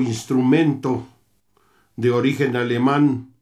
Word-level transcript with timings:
Instrumento 0.00 1.06
de 1.96 2.10
origen 2.10 2.56
alemán 2.56 3.34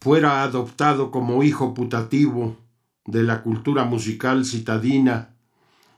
fuera 0.00 0.42
adoptado 0.42 1.10
como 1.10 1.42
hijo 1.42 1.74
putativo 1.74 2.56
de 3.04 3.22
la 3.22 3.42
cultura 3.42 3.84
musical 3.84 4.44
citadina 4.44 5.34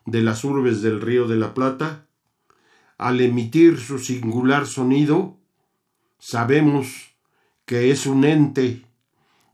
de 0.06 0.22
las 0.22 0.44
urbes 0.44 0.82
del 0.82 1.00
Río 1.00 1.26
de 1.26 1.36
la 1.36 1.54
Plata, 1.54 2.06
al 2.98 3.20
emitir 3.20 3.78
su 3.78 3.98
singular 3.98 4.66
sonido, 4.66 5.38
sabemos 6.18 7.14
que 7.64 7.90
es 7.90 8.06
un 8.06 8.24
ente 8.24 8.84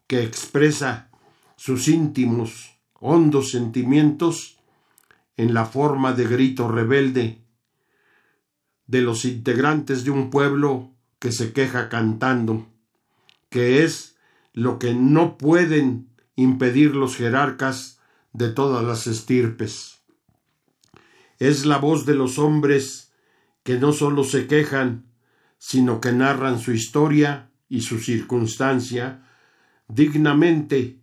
que 0.07 0.23
expresa 0.23 1.11
sus 1.57 1.89
íntimos, 1.89 2.77
hondos 2.95 3.51
sentimientos 3.51 4.59
en 5.37 5.55
la 5.55 5.65
forma 5.65 6.13
de 6.13 6.27
grito 6.27 6.69
rebelde 6.69 7.41
de 8.91 9.03
los 9.03 9.25
integrantes 9.25 10.05
de 10.05 10.11
un 10.11 10.31
pueblo 10.31 10.91
que 11.21 11.31
se 11.31 11.53
queja 11.53 11.89
cantando, 11.89 12.67
que 13.49 13.85
es 13.85 14.17
lo 14.53 14.81
que 14.81 14.95
no 14.95 15.39
pueden 15.39 16.09
impedir 16.35 16.97
los 16.97 17.17
jerarcas 17.17 18.01
de 18.33 18.49
todas 18.49 18.85
las 18.85 19.07
estirpes. 19.07 20.01
Es 21.39 21.67
la 21.67 21.79
voz 21.79 22.05
de 22.05 22.15
los 22.15 22.39
hombres 22.41 23.13
que 23.63 23.79
no 23.79 23.93
sólo 23.93 24.25
se 24.25 24.49
quejan, 24.49 25.07
sino 25.59 26.01
que 26.01 26.11
narran 26.11 26.59
su 26.59 26.73
historia 26.73 27.51
y 27.69 27.83
su 27.83 28.01
circunstancia 28.01 29.23
dignamente, 29.87 30.99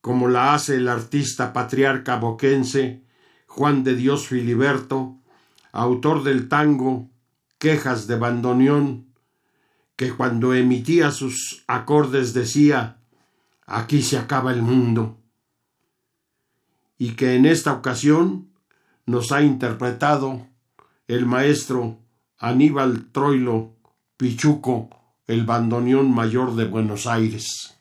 como 0.00 0.28
la 0.28 0.54
hace 0.54 0.76
el 0.76 0.88
artista 0.88 1.52
patriarca 1.52 2.16
boquense 2.16 3.04
Juan 3.46 3.84
de 3.84 3.94
Dios 3.94 4.26
Filiberto, 4.26 5.19
autor 5.72 6.22
del 6.24 6.48
tango 6.48 7.08
Quejas 7.58 8.06
de 8.06 8.16
Bandoneón, 8.16 9.06
que 9.96 10.12
cuando 10.12 10.54
emitía 10.54 11.10
sus 11.10 11.62
acordes 11.66 12.32
decía 12.32 12.96
Aquí 13.66 14.02
se 14.02 14.18
acaba 14.18 14.52
el 14.52 14.62
mundo, 14.62 15.18
y 16.98 17.12
que 17.12 17.36
en 17.36 17.46
esta 17.46 17.72
ocasión 17.72 18.48
nos 19.06 19.30
ha 19.30 19.42
interpretado 19.42 20.46
el 21.06 21.24
maestro 21.26 21.98
Aníbal 22.38 23.06
Troilo 23.12 23.76
Pichuco, 24.16 24.90
el 25.26 25.44
bandoneón 25.44 26.10
mayor 26.10 26.56
de 26.56 26.64
Buenos 26.64 27.06
Aires. 27.06 27.79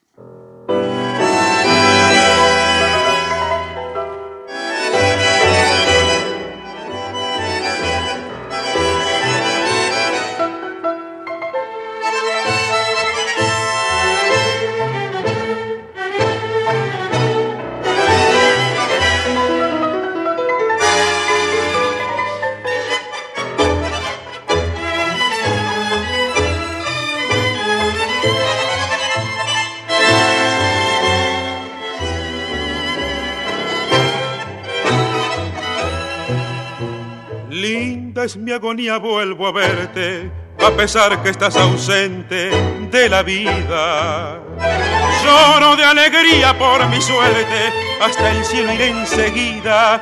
Mi 38.39 38.51
agonía, 38.51 38.97
vuelvo 38.97 39.47
a 39.47 39.51
verte, 39.51 40.31
a 40.59 40.71
pesar 40.71 41.21
que 41.21 41.29
estás 41.29 41.55
ausente 41.57 42.49
de 42.91 43.09
la 43.09 43.23
vida. 43.23 44.39
Lloro 45.23 45.75
de 45.75 45.83
alegría 45.83 46.57
por 46.57 46.87
mi 46.87 47.01
suerte, 47.01 47.73
hasta 48.01 48.31
el 48.31 48.43
cielo 48.45 48.73
iré 48.73 48.89
enseguida 48.89 50.01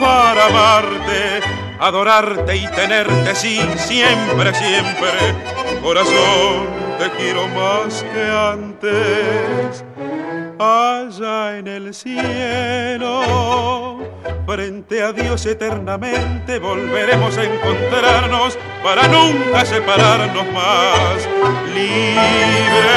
para 0.00 0.46
amarte, 0.46 1.40
adorarte 1.78 2.56
y 2.56 2.66
tenerte, 2.68 3.34
sí, 3.34 3.60
siempre, 3.76 4.54
siempre. 4.54 5.80
Corazón, 5.82 6.85
te 6.98 7.10
quiero 7.10 7.46
más 7.48 8.02
que 8.12 8.22
antes 8.22 9.84
allá 10.58 11.58
en 11.58 11.66
el 11.68 11.94
cielo. 11.94 13.22
Frente 14.46 15.02
a 15.02 15.12
Dios 15.12 15.44
eternamente 15.44 16.58
volveremos 16.58 17.36
a 17.36 17.44
encontrarnos 17.44 18.58
para 18.82 19.08
nunca 19.08 19.64
separarnos 19.64 20.46
más. 20.52 21.28
Libres, 21.74 22.96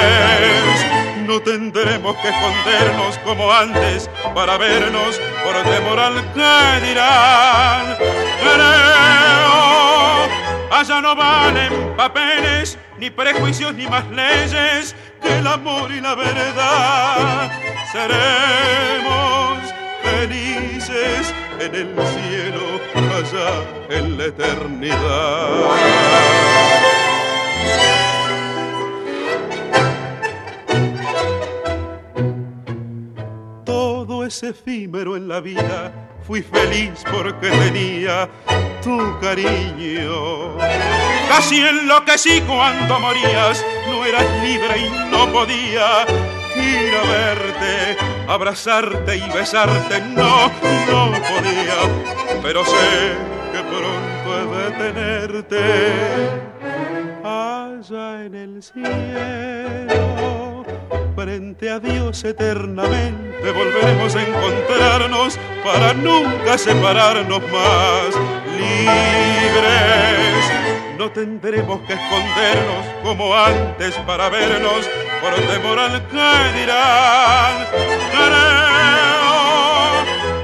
no 1.25 1.41
tendremos 1.41 2.15
que 2.17 2.29
escondernos 2.29 3.17
como 3.25 3.51
antes 3.51 4.09
para 4.33 4.57
vernos 4.57 5.19
por 5.43 5.55
temor 5.63 5.99
al 5.99 6.23
que 6.33 6.87
dirán. 6.87 7.97
Creo, 8.41 9.49
allá 10.71 11.01
no 11.01 11.15
valen 11.15 11.93
papeles, 11.97 12.77
ni 12.99 13.09
prejuicios, 13.09 13.73
ni 13.75 13.87
más 13.87 14.05
leyes 14.09 14.95
que 15.21 15.39
el 15.39 15.47
amor 15.47 15.91
y 15.91 16.01
la 16.01 16.15
verdad. 16.15 17.51
Seremos 17.91 19.59
felices 20.03 21.33
en 21.59 21.75
el 21.75 21.95
cielo, 21.95 22.81
allá 22.95 23.97
en 23.97 24.17
la 24.17 24.25
eternidad. 24.25 25.69
Es 34.29 34.43
efímero 34.43 35.17
en 35.17 35.27
la 35.27 35.41
vida, 35.41 35.91
fui 36.27 36.43
feliz 36.43 37.03
porque 37.11 37.49
tenía 37.49 38.29
tu 38.83 39.19
cariño. 39.19 40.55
Casi 41.27 41.59
enloquecí 41.59 42.39
cuando 42.41 42.99
morías, 42.99 43.65
no 43.89 44.05
eras 44.05 44.27
libre 44.43 44.77
y 44.85 44.89
no 45.09 45.31
podía 45.33 46.05
ir 46.55 46.93
a 46.93 47.03
verte, 47.07 47.97
abrazarte 48.27 49.17
y 49.17 49.29
besarte, 49.31 49.99
no, 50.01 50.51
no 50.91 51.11
podía, 51.31 51.79
pero 52.43 52.63
sé 52.65 53.15
que 53.51 53.61
pronto 53.63 54.27
he 54.37 54.45
de 54.57 54.71
tenerte 54.77 55.63
allá 57.23 58.25
en 58.25 58.35
el 58.35 58.61
cielo. 58.61 60.58
Frente 61.19 61.69
a 61.69 61.79
Dios 61.79 62.23
eternamente 62.23 63.51
volveremos 63.51 64.15
a 64.15 64.21
encontrarnos 64.21 65.37
para 65.65 65.93
nunca 65.93 66.57
separarnos 66.57 67.41
más 67.51 68.15
libres. 68.57 69.65
No 70.97 71.11
tendremos 71.11 71.81
que 71.81 71.95
escondernos 71.95 72.85
como 73.03 73.35
antes 73.35 73.95
para 74.07 74.29
vernos 74.29 74.89
por 75.19 75.33
temor 75.45 75.79
al 75.79 76.07
que 76.07 76.57
dirán. 76.57 77.67
Creo, 78.13 79.35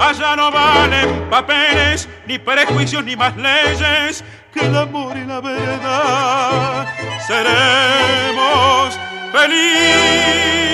allá 0.01 0.35
no 0.35 0.51
valen 0.51 1.29
papeles, 1.29 2.09
ni 2.27 2.37
prejuicios, 2.37 3.01
ni 3.05 3.15
más 3.15 3.37
leyes 3.37 4.25
que 4.53 4.65
el 4.65 4.75
amor 4.75 5.15
y 5.15 5.23
la 5.23 5.39
verdad. 5.39 6.85
Seremos 7.25 8.99
felices 9.31 10.64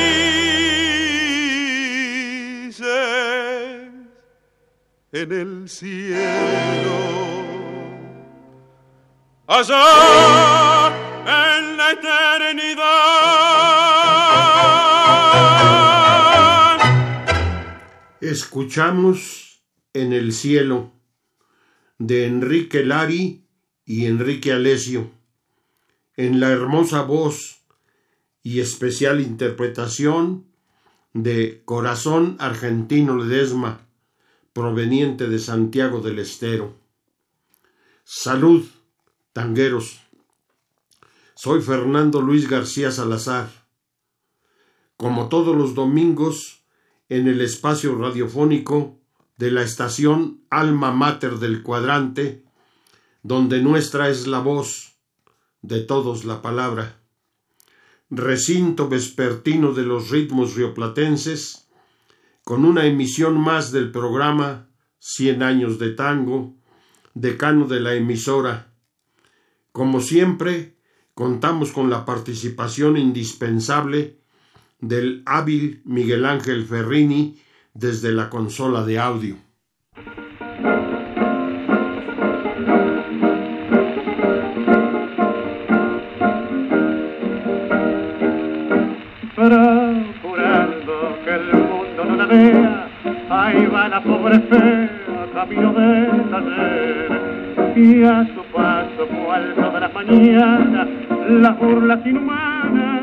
en 5.22 5.32
el 5.32 5.70
cielo. 5.70 6.92
Allá 9.46 10.88
en 11.28 11.78
la 11.78 11.92
eternidad. 11.92 13.02
Escuchamos 18.20 19.64
en 19.94 20.14
el 20.14 20.34
cielo 20.34 20.92
de 22.00 22.26
Enrique 22.26 22.84
Lari 22.84 23.46
y 23.86 24.06
Enrique 24.08 24.54
Alesio, 24.54 25.12
en 26.18 26.40
la 26.40 26.50
hermosa 26.50 27.04
voz 27.04 27.62
y 28.42 28.60
especial 28.60 29.22
interpretación 29.22 30.48
de 31.14 31.62
Corazón 31.66 32.38
Argentino 32.40 33.18
Ledesma, 33.18 33.91
proveniente 34.54 35.28
de 35.28 35.40
Santiago 35.40 36.02
del 36.02 36.20
Estero. 36.20 36.76
Salud, 38.04 38.66
tangueros. 39.34 40.02
Soy 41.36 41.62
Fernando 41.62 42.22
Luis 42.22 42.50
García 42.50 42.92
Salazar. 42.92 43.50
Como 44.98 45.30
todos 45.30 45.56
los 45.56 45.74
domingos, 45.74 46.62
en 47.10 47.28
el 47.28 47.42
espacio 47.42 47.98
radiofónico 47.98 48.98
de 49.38 49.52
la 49.52 49.64
estación 49.64 50.46
Alma 50.50 50.92
Mater 50.92 51.40
del 51.40 51.64
Cuadrante, 51.64 52.46
donde 53.24 53.62
nuestra 53.62 54.10
es 54.10 54.28
la 54.28 54.40
voz, 54.40 54.96
de 55.62 55.82
todos 55.82 56.26
la 56.26 56.42
palabra. 56.42 57.02
Recinto 58.10 58.88
vespertino 58.88 59.74
de 59.74 59.84
los 59.84 60.10
ritmos 60.10 60.56
rioplatenses, 60.56 61.61
con 62.44 62.66
una 62.66 62.86
emisión 62.86 63.40
más 63.40 63.72
del 63.72 63.92
programa 63.92 64.68
Cien 65.04 65.42
años 65.42 65.80
de 65.80 65.90
tango, 65.90 66.56
decano 67.16 67.66
de 67.68 67.80
la 67.80 67.96
emisora. 67.96 68.72
Como 69.72 70.00
siempre, 70.00 70.78
contamos 71.16 71.72
con 71.72 71.90
la 71.90 72.06
participación 72.06 72.98
indispensable 72.98 74.20
del 74.80 75.24
hábil 75.26 75.82
Miguel 75.86 76.26
Ángel 76.26 76.66
Ferrini 76.66 77.40
desde 77.74 78.12
la 78.12 78.30
consola 78.30 78.86
de 78.86 79.00
audio. 79.00 79.38
Pobre 94.06 94.40
fea, 94.40 94.90
camino 95.34 95.74
del 95.74 96.30
taller, 96.30 97.12
y 97.76 98.04
a 98.04 98.26
su 98.26 98.44
paso 98.52 99.08
cual 99.08 99.54
toda 99.56 99.80
la 99.80 99.90
mañana, 99.90 100.88
las 101.30 101.58
burlas 101.60 102.06
inhumanas 102.06 103.02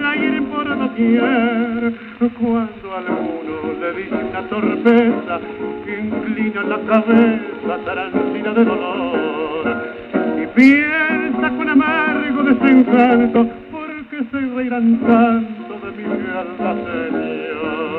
la 0.00 0.14
hieren 0.14 0.46
por 0.46 0.66
doquier, 0.78 1.94
cuando 2.18 2.96
alguno 2.96 3.74
le 3.80 3.92
dice 4.02 4.14
una 4.14 4.42
torpeza, 4.48 5.40
que 5.84 6.00
inclina 6.00 6.62
la 6.62 6.78
cabeza 6.80 7.84
tarancina 7.84 8.52
de 8.52 8.64
dolor, 8.64 9.94
y 10.42 10.46
piensa 10.54 11.50
con 11.56 11.68
amargo 11.68 12.42
desencanto, 12.42 13.46
porque 13.70 14.24
se 14.30 14.40
reirán 14.54 14.98
tanto 15.00 15.86
de 15.86 15.90
mi 15.96 16.04
alma, 16.04 16.74
Señor. 16.84 17.89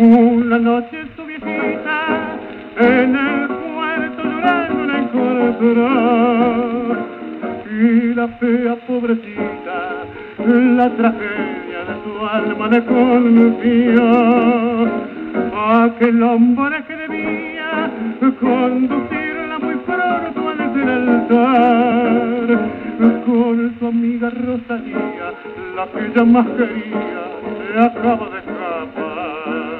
Una 0.00 0.58
noche 0.58 1.04
su 1.14 1.26
viejita 1.26 2.38
en 2.78 3.14
el 3.14 3.48
cuarto 3.48 4.22
llorando 4.24 4.86
la 4.86 4.98
encontró. 4.98 5.86
Y 7.70 8.14
la 8.14 8.28
fea 8.28 8.76
pobrecita 8.86 10.06
la 10.46 10.88
tragedia 10.96 11.84
de 11.84 11.94
su 12.02 12.26
alma 12.26 12.68
le 12.68 12.84
confió 12.86 14.02
aquel 15.84 16.22
hombre 16.22 16.82
que 16.88 16.96
debía 16.96 17.90
conducirla 18.40 19.58
muy 19.58 19.76
pronto 19.76 20.48
al 20.48 20.60
altar 21.08 22.48
con 23.26 23.76
su 23.78 23.86
amiga 23.86 24.30
Rosalía, 24.30 25.34
la 25.76 25.86
que 25.88 26.06
ella 26.06 26.24
más 26.24 26.46
quería, 26.56 27.22
se 27.72 27.80
acaba 27.80 28.28
de 28.30 28.38
escapar. 28.38 29.79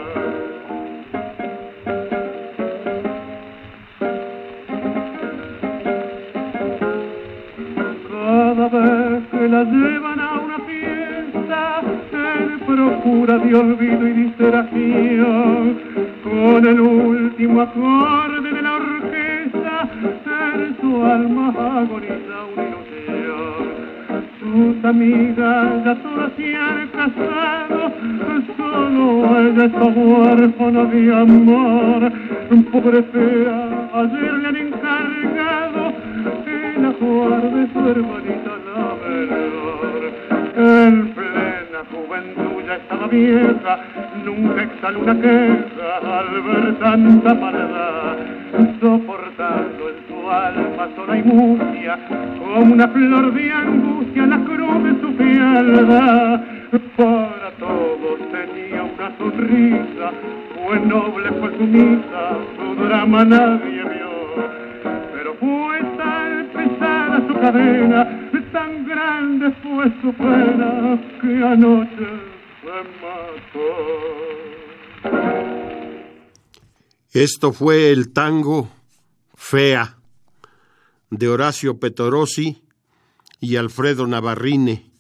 Vez 8.71 9.23
que 9.31 9.49
la 9.49 9.65
llevan 9.65 10.21
a 10.21 10.41
una 10.41 10.59
fiesta, 10.61 11.83
él 12.13 12.61
procura 12.67 13.39
de 13.39 13.55
olvido 13.55 14.07
y 14.07 14.13
distracción, 14.13 15.79
con 16.23 16.67
el 16.67 16.81
último 16.81 17.63
acorde 17.63 18.53
de 18.53 18.63
la 18.63 18.75
orquesta, 18.75 19.89
él 20.55 20.77
su 20.81 21.05
alma 21.05 21.49
agoniza 21.49 22.37
una 22.53 22.65
ilusión. 22.69 23.81
Sus 24.39 24.85
amigas 24.85 25.85
ya 25.85 25.95
todas 25.97 26.33
se 26.37 26.57
han 26.57 26.89
casado, 26.89 27.93
solo 28.57 29.39
ella 29.41 29.65
está 29.65 29.85
huérfana 29.85 30.85
de 30.85 31.15
amor. 31.15 32.13
Pobre 32.73 33.03
fea, 33.03 33.91
ayer 33.95 34.33
le 34.35 34.49
han 34.49 34.57
encargado 34.57 35.70
su 37.01 37.89
hermanita 37.89 38.53
la 38.67 38.95
menor. 39.09 40.13
En 40.57 41.15
plena 41.15 41.81
juventud 41.91 42.63
ya 42.67 42.77
estaba 42.77 43.07
vieja, 43.07 43.79
nunca 44.25 44.63
exhaló 44.63 45.01
una 45.01 45.15
queja 45.15 45.97
al 46.03 46.43
ver 46.43 46.79
tanta 46.79 47.35
maldad, 47.35 48.17
soportando 48.81 49.89
en 49.89 49.97
su 50.09 50.31
alma 50.31 50.89
sola 50.97 51.17
y 51.17 51.23
mustia, 51.23 51.99
como 52.39 52.75
una 52.75 52.89
flor 52.89 53.33
de 53.33 53.53
angustia 53.53 54.27
la 54.27 54.39
cruz 54.45 54.83
de 54.85 55.01
su 55.01 55.13
fialdad. 55.15 56.41
Para 56.97 57.51
todos 57.59 58.19
tenía 58.31 58.83
una 58.83 59.17
sonrisa, 59.19 60.13
fue 60.55 60.81
noble, 60.81 61.31
fue 61.41 61.51
sumisa, 61.57 62.23
su 62.57 62.75
drama 62.85 63.25
nadie 63.25 63.83
vio, 63.83 64.00
tan 68.53 68.87
grande 68.87 69.51
fue 69.63 69.85
su 70.03 70.13
pena, 70.15 71.01
que 71.21 71.45
anoche 71.45 72.31
esto 77.13 77.53
fue 77.53 77.91
el 77.91 78.13
tango 78.13 78.69
Fea 79.35 79.99
de 81.11 81.29
Horacio 81.29 81.81
Petorosi 81.81 82.63
y 83.41 83.57
Alfredo 83.57 84.07
Navarrine 84.07 84.93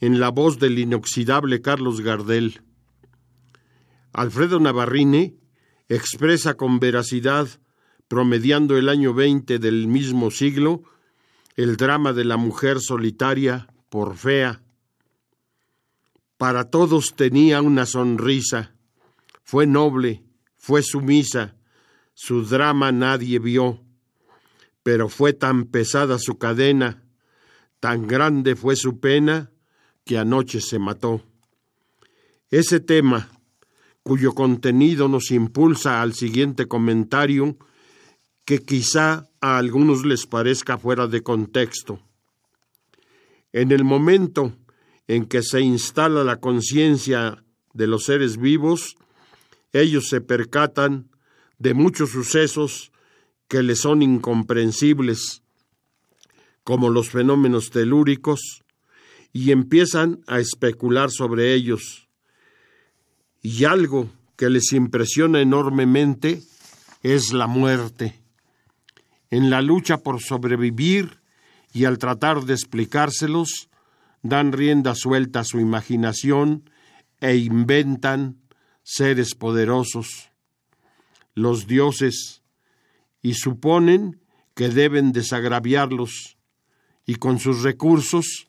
en 0.00 0.20
la 0.20 0.30
voz 0.30 0.58
del 0.58 0.78
inoxidable 0.78 1.60
Carlos 1.60 2.00
Gardel. 2.00 2.62
Alfredo 4.12 4.58
Navarrine 4.60 5.34
expresa 5.88 6.54
con 6.54 6.80
veracidad, 6.80 7.48
promediando 8.06 8.78
el 8.78 8.88
año 8.88 9.12
20 9.12 9.58
del 9.58 9.86
mismo 9.86 10.30
siglo, 10.30 10.82
el 11.58 11.76
drama 11.76 12.12
de 12.12 12.24
la 12.24 12.36
mujer 12.36 12.78
solitaria 12.80 13.66
por 13.88 14.16
fea 14.16 14.62
para 16.36 16.70
todos 16.70 17.16
tenía 17.16 17.60
una 17.62 17.84
sonrisa. 17.84 18.76
Fue 19.42 19.66
noble, 19.66 20.22
fue 20.56 20.84
sumisa, 20.84 21.56
su 22.14 22.44
drama 22.44 22.92
nadie 22.92 23.40
vio, 23.40 23.82
pero 24.84 25.08
fue 25.08 25.32
tan 25.32 25.64
pesada 25.64 26.20
su 26.20 26.38
cadena, 26.38 27.02
tan 27.80 28.06
grande 28.06 28.54
fue 28.54 28.76
su 28.76 29.00
pena, 29.00 29.50
que 30.04 30.16
anoche 30.16 30.60
se 30.60 30.78
mató. 30.78 31.24
Ese 32.52 32.78
tema, 32.78 33.30
cuyo 34.04 34.32
contenido 34.32 35.08
nos 35.08 35.32
impulsa 35.32 36.02
al 36.02 36.14
siguiente 36.14 36.68
comentario, 36.68 37.58
que 38.48 38.60
quizá 38.60 39.28
a 39.42 39.58
algunos 39.58 40.06
les 40.06 40.24
parezca 40.24 40.78
fuera 40.78 41.06
de 41.06 41.22
contexto. 41.22 42.00
En 43.52 43.72
el 43.72 43.84
momento 43.84 44.56
en 45.06 45.26
que 45.26 45.42
se 45.42 45.60
instala 45.60 46.24
la 46.24 46.40
conciencia 46.40 47.44
de 47.74 47.86
los 47.86 48.04
seres 48.04 48.38
vivos, 48.38 48.96
ellos 49.74 50.08
se 50.08 50.22
percatan 50.22 51.10
de 51.58 51.74
muchos 51.74 52.12
sucesos 52.12 52.90
que 53.48 53.62
les 53.62 53.80
son 53.80 54.00
incomprensibles, 54.00 55.42
como 56.64 56.88
los 56.88 57.10
fenómenos 57.10 57.68
telúricos, 57.68 58.64
y 59.30 59.50
empiezan 59.52 60.22
a 60.26 60.40
especular 60.40 61.10
sobre 61.10 61.52
ellos. 61.52 62.08
Y 63.42 63.66
algo 63.66 64.08
que 64.36 64.48
les 64.48 64.72
impresiona 64.72 65.42
enormemente 65.42 66.40
es 67.02 67.34
la 67.34 67.46
muerte. 67.46 68.22
En 69.30 69.50
la 69.50 69.60
lucha 69.62 69.98
por 69.98 70.22
sobrevivir 70.22 71.20
y 71.72 71.84
al 71.84 71.98
tratar 71.98 72.44
de 72.44 72.54
explicárselos, 72.54 73.68
dan 74.22 74.52
rienda 74.52 74.94
suelta 74.94 75.40
a 75.40 75.44
su 75.44 75.60
imaginación 75.60 76.70
e 77.20 77.36
inventan 77.36 78.38
seres 78.82 79.34
poderosos, 79.34 80.30
los 81.34 81.66
dioses, 81.66 82.42
y 83.20 83.34
suponen 83.34 84.20
que 84.54 84.68
deben 84.68 85.12
desagraviarlos, 85.12 86.38
y 87.06 87.16
con 87.16 87.38
sus 87.38 87.62
recursos 87.62 88.48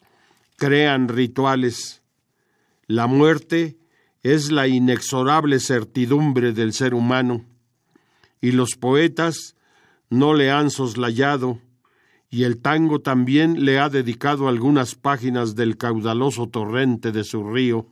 crean 0.55 1.07
rituales. 1.07 2.01
La 2.87 3.07
muerte 3.07 3.77
es 4.23 4.51
la 4.51 4.67
inexorable 4.67 5.59
certidumbre 5.59 6.53
del 6.53 6.73
ser 6.73 6.93
humano, 6.93 7.45
y 8.41 8.51
los 8.51 8.71
poetas 8.75 9.55
no 10.09 10.33
le 10.33 10.51
han 10.51 10.71
soslayado 10.71 11.59
y 12.29 12.43
el 12.43 12.61
tango 12.61 12.99
también 12.99 13.65
le 13.65 13.79
ha 13.79 13.89
dedicado 13.89 14.47
algunas 14.47 14.95
páginas 14.95 15.55
del 15.55 15.77
caudaloso 15.77 16.47
torrente 16.47 17.11
de 17.11 17.23
su 17.23 17.49
río. 17.49 17.87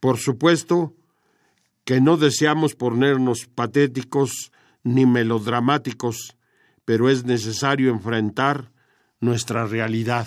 Por 0.00 0.18
supuesto 0.18 0.94
que 1.84 2.00
no 2.00 2.16
deseamos 2.16 2.74
ponernos 2.74 3.46
patéticos 3.46 4.52
ni 4.84 5.06
melodramáticos, 5.06 6.36
pero 6.84 7.08
es 7.08 7.24
necesario 7.24 7.90
enfrentar 7.90 8.70
nuestra 9.20 9.66
realidad. 9.66 10.26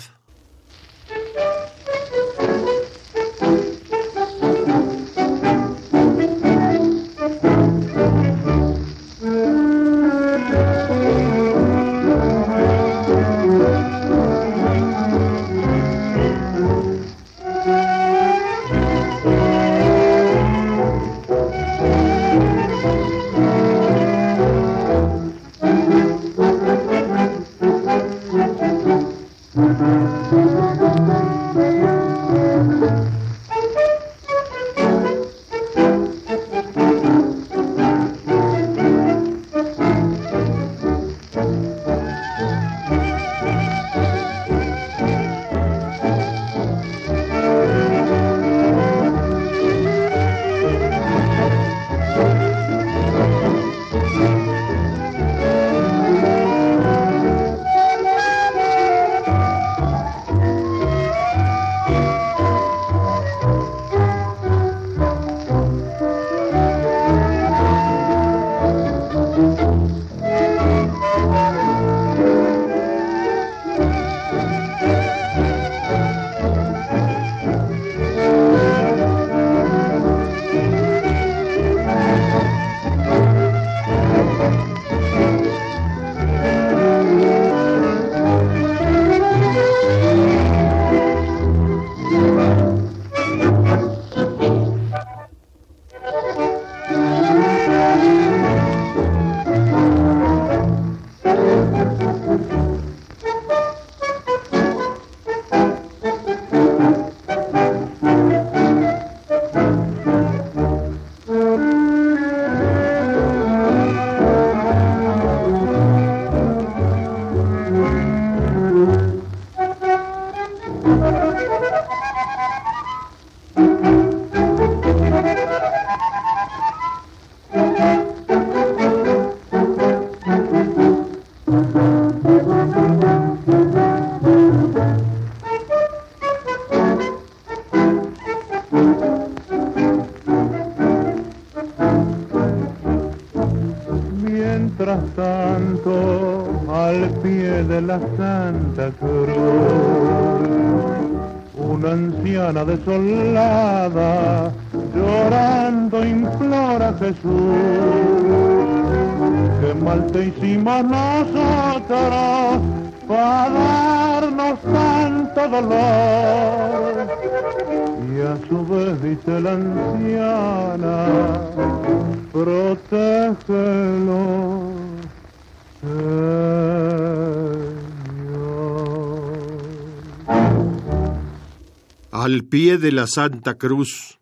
Al 182.24 182.44
pie 182.44 182.78
de 182.78 182.92
la 182.92 183.08
Santa 183.08 183.58
Cruz 183.58 184.20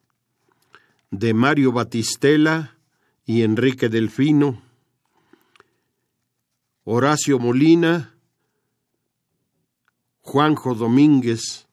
de 1.11 1.35
Mario 1.35 1.71
Batistela 1.71 2.79
y 3.27 3.43
Enrique 3.43 3.91
Delfino, 3.91 4.63
Horacio 6.85 7.39
Molina, 7.39 8.15
Juanjo 10.23 10.75
Domínguez. 10.75 11.69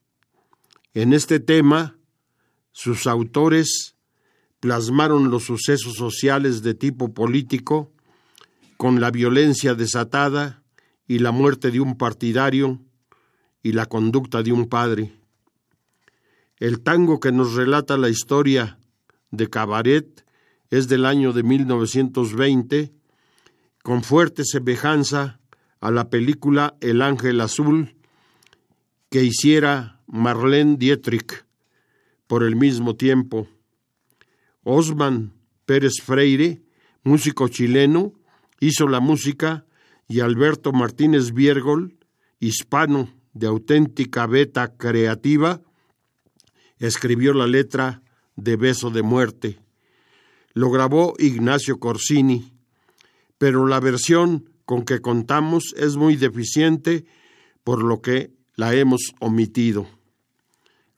En 0.93 1.13
este 1.13 1.39
tema, 1.39 1.95
sus 2.73 3.07
autores 3.07 3.95
plasmaron 4.59 5.31
los 5.31 5.45
sucesos 5.45 5.93
sociales 5.93 6.61
de 6.61 6.73
tipo 6.73 7.13
político 7.13 7.89
con 8.75 8.99
la 8.99 9.11
violencia 9.11 9.75
desatada 9.75 10.61
y 11.07 11.19
la 11.19 11.31
muerte 11.31 11.71
de 11.71 11.79
un 11.79 11.97
partidario 11.97 12.81
y 13.63 13.71
la 13.71 13.85
conducta 13.85 14.43
de 14.43 14.51
un 14.51 14.67
padre. 14.67 15.13
El 16.59 16.81
tango 16.81 17.19
que 17.19 17.31
nos 17.31 17.53
relata 17.53 17.97
la 17.97 18.09
historia 18.09 18.79
de 19.31 19.49
Cabaret 19.49 20.25
es 20.69 20.87
del 20.87 21.05
año 21.05 21.31
de 21.31 21.43
1920, 21.43 22.93
con 23.83 24.03
fuerte 24.03 24.43
semejanza 24.43 25.39
a 25.79 25.91
la 25.91 26.09
película 26.09 26.75
El 26.81 27.01
Ángel 27.01 27.41
Azul 27.41 27.95
que 29.09 29.23
hiciera 29.23 30.01
Marlene 30.07 30.77
Dietrich 30.77 31.45
por 32.25 32.43
el 32.43 32.55
mismo 32.55 32.95
tiempo. 32.95 33.47
Osman 34.63 35.33
Pérez 35.65 36.01
Freire, 36.03 36.61
músico 37.03 37.47
chileno, 37.47 38.13
hizo 38.59 38.87
la 38.87 38.99
música 38.99 39.65
y 40.07 40.21
Alberto 40.21 40.71
Martínez 40.73 41.33
Viergol, 41.33 41.97
hispano 42.39 43.13
de 43.33 43.47
auténtica 43.47 44.25
beta 44.25 44.75
creativa, 44.75 45.61
escribió 46.79 47.33
la 47.33 47.47
letra 47.47 48.01
de 48.35 48.55
Beso 48.55 48.89
de 48.89 49.01
Muerte. 49.01 49.59
Lo 50.53 50.69
grabó 50.69 51.13
Ignacio 51.19 51.79
Corsini, 51.79 52.53
pero 53.37 53.67
la 53.67 53.79
versión 53.79 54.49
con 54.65 54.83
que 54.83 54.99
contamos 54.99 55.73
es 55.77 55.95
muy 55.95 56.15
deficiente, 56.15 57.05
por 57.63 57.83
lo 57.83 58.01
que 58.01 58.31
la 58.55 58.73
hemos 58.73 59.13
omitido. 59.19 59.87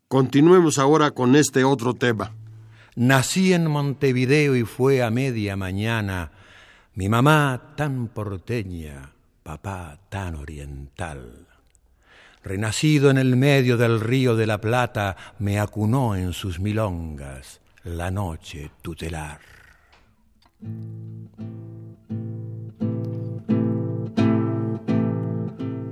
Continuemos 0.07 0.79
ahora 0.79 1.11
con 1.11 1.35
este 1.35 1.63
otro 1.63 1.93
tema. 1.93 2.33
Nací 2.95 3.53
en 3.53 3.69
Montevideo 3.69 4.55
y 4.55 4.63
fue 4.63 5.03
a 5.03 5.11
media 5.11 5.55
mañana. 5.55 6.31
Mi 6.95 7.09
mamá 7.09 7.73
tan 7.75 8.07
porteña, 8.07 9.13
papá 9.43 9.99
tan 10.09 10.35
oriental 10.35 11.48
renacido 12.43 13.09
en 13.09 13.17
el 13.17 13.35
medio 13.35 13.77
del 13.77 13.99
río 13.99 14.35
de 14.35 14.47
la 14.47 14.59
Plata, 14.59 15.15
me 15.39 15.59
acunó 15.59 16.15
en 16.15 16.33
sus 16.33 16.59
milongas 16.59 17.61
la 17.83 18.11
noche 18.11 18.71
tutelar. 18.81 19.39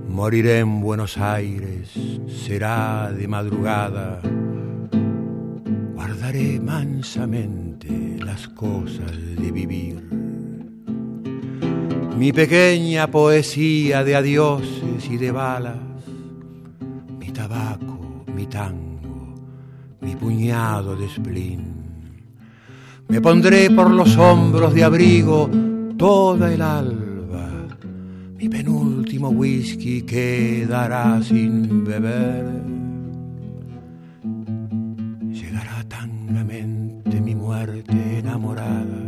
Moriré 0.10 0.60
en 0.60 0.82
Buenos 0.82 1.18
Aires, 1.18 1.92
será 2.28 3.12
de 3.12 3.28
madrugada. 3.28 4.20
Guardaré 5.94 6.60
mansamente 6.60 8.18
las 8.26 8.48
cosas 8.48 9.12
de 9.12 9.52
vivir. 9.52 10.02
Mi 12.18 12.34
pequeña 12.34 13.12
poesía 13.12 14.04
de 14.04 14.16
adioses 14.16 15.08
y 15.08 15.18
de 15.18 15.32
balas 15.32 15.87
tabaco, 17.38 18.26
mi 18.36 18.48
tango, 18.48 19.36
mi 20.02 20.16
puñado 20.16 20.96
de 20.96 21.08
splin. 21.08 21.62
Me 23.10 23.22
pondré 23.22 23.70
por 23.70 23.92
los 23.92 24.18
hombros 24.18 24.74
de 24.74 24.84
abrigo 24.84 25.48
toda 25.98 26.52
el 26.52 26.64
alba, 26.64 27.48
mi 28.40 28.50
penúltimo 28.50 29.30
whisky 29.30 30.02
quedará 30.02 31.22
sin 31.22 31.86
beber. 31.86 32.46
Llegará 35.30 35.84
tangamente 35.88 37.22
mi 37.22 37.36
muerte 37.36 38.18
enamorada. 38.18 39.02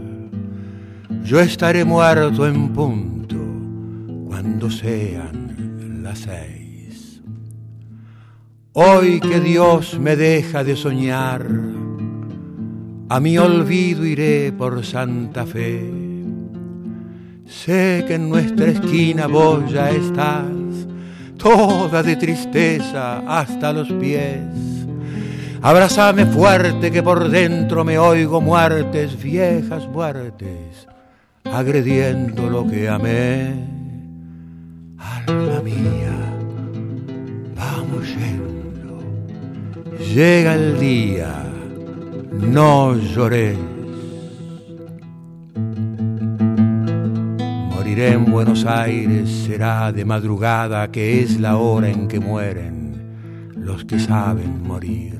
Yo 1.23 1.39
estaré 1.39 1.83
muerto 1.83 2.45
en 2.45 2.69
punto 2.73 3.37
cuando 4.27 4.69
sean 4.69 6.03
las 6.03 6.19
seis. 6.19 6.58
Hoy 8.73 9.19
que 9.19 9.39
Dios 9.39 9.99
me 9.99 10.15
deja 10.15 10.63
de 10.63 10.75
soñar, 10.75 11.43
a 13.09 13.19
mi 13.19 13.35
olvido 13.39 14.05
iré 14.05 14.53
por 14.55 14.85
Santa 14.85 15.43
Fe. 15.47 15.91
Sé 17.47 18.05
que 18.07 18.13
en 18.13 18.29
nuestra 18.29 18.67
esquina 18.67 19.25
vos 19.25 19.71
ya 19.71 19.89
estás, 19.89 20.45
toda 21.35 22.03
de 22.03 22.15
tristeza 22.15 23.23
hasta 23.27 23.73
los 23.73 23.91
pies. 23.93 24.45
Abrázame 25.63 26.27
fuerte 26.27 26.91
que 26.91 27.01
por 27.01 27.27
dentro 27.27 27.83
me 27.83 27.97
oigo 27.97 28.39
muertes, 28.39 29.19
viejas 29.19 29.87
muertes, 29.87 30.87
agrediendo 31.43 32.47
lo 32.47 32.67
que 32.69 32.87
amé. 32.87 33.51
Alma 34.99 35.59
mía, 35.63 36.13
vamos 37.55 38.07
yendo 38.09 38.58
Llega 39.99 40.55
el 40.55 40.79
día, 40.79 41.43
no 42.31 42.95
llores. 42.95 43.57
Moriré 47.69 48.13
en 48.13 48.31
Buenos 48.31 48.65
Aires, 48.65 49.29
será 49.29 49.91
de 49.91 50.05
madrugada, 50.05 50.89
que 50.89 51.21
es 51.21 51.37
la 51.37 51.57
hora 51.57 51.89
en 51.89 52.07
que 52.07 52.21
mueren 52.21 53.53
los 53.57 53.83
que 53.83 53.99
saben 53.99 54.63
morir. 54.63 55.19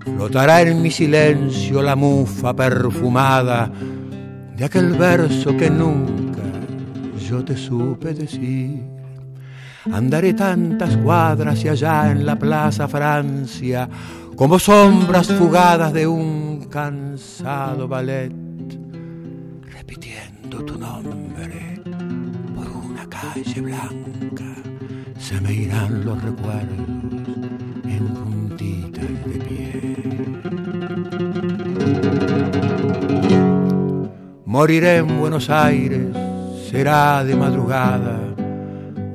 Flotará 0.00 0.62
en 0.62 0.80
mi 0.80 0.90
silencio 0.90 1.82
la 1.82 1.94
mufa 1.94 2.56
perfumada 2.56 3.70
de 4.56 4.64
aquel 4.64 4.94
verso 4.94 5.54
que 5.56 5.68
nunca 5.68 6.42
yo 7.28 7.44
te 7.44 7.56
supe 7.56 8.14
decir 8.14 9.01
Andaré 9.90 10.34
tantas 10.34 10.96
cuadras 10.96 11.64
y 11.64 11.68
allá 11.68 12.12
en 12.12 12.24
la 12.24 12.38
plaza 12.38 12.86
Francia, 12.86 13.88
como 14.36 14.58
sombras 14.60 15.26
fugadas 15.32 15.92
de 15.92 16.06
un 16.06 16.66
cansado 16.70 17.88
ballet, 17.88 18.32
repitiendo 19.64 20.64
tu 20.64 20.78
nombre 20.78 21.80
por 22.54 22.68
una 22.68 23.08
calle 23.08 23.60
blanca, 23.60 24.54
se 25.18 25.40
me 25.40 25.52
irán 25.52 26.04
los 26.04 26.22
recuerdos 26.22 26.88
en 27.84 28.06
puntitas 28.14 29.08
de 29.24 29.38
pie. 29.48 29.96
Moriré 34.46 34.98
en 34.98 35.18
Buenos 35.18 35.50
Aires, 35.50 36.06
será 36.70 37.24
de 37.24 37.34
madrugada 37.34 38.31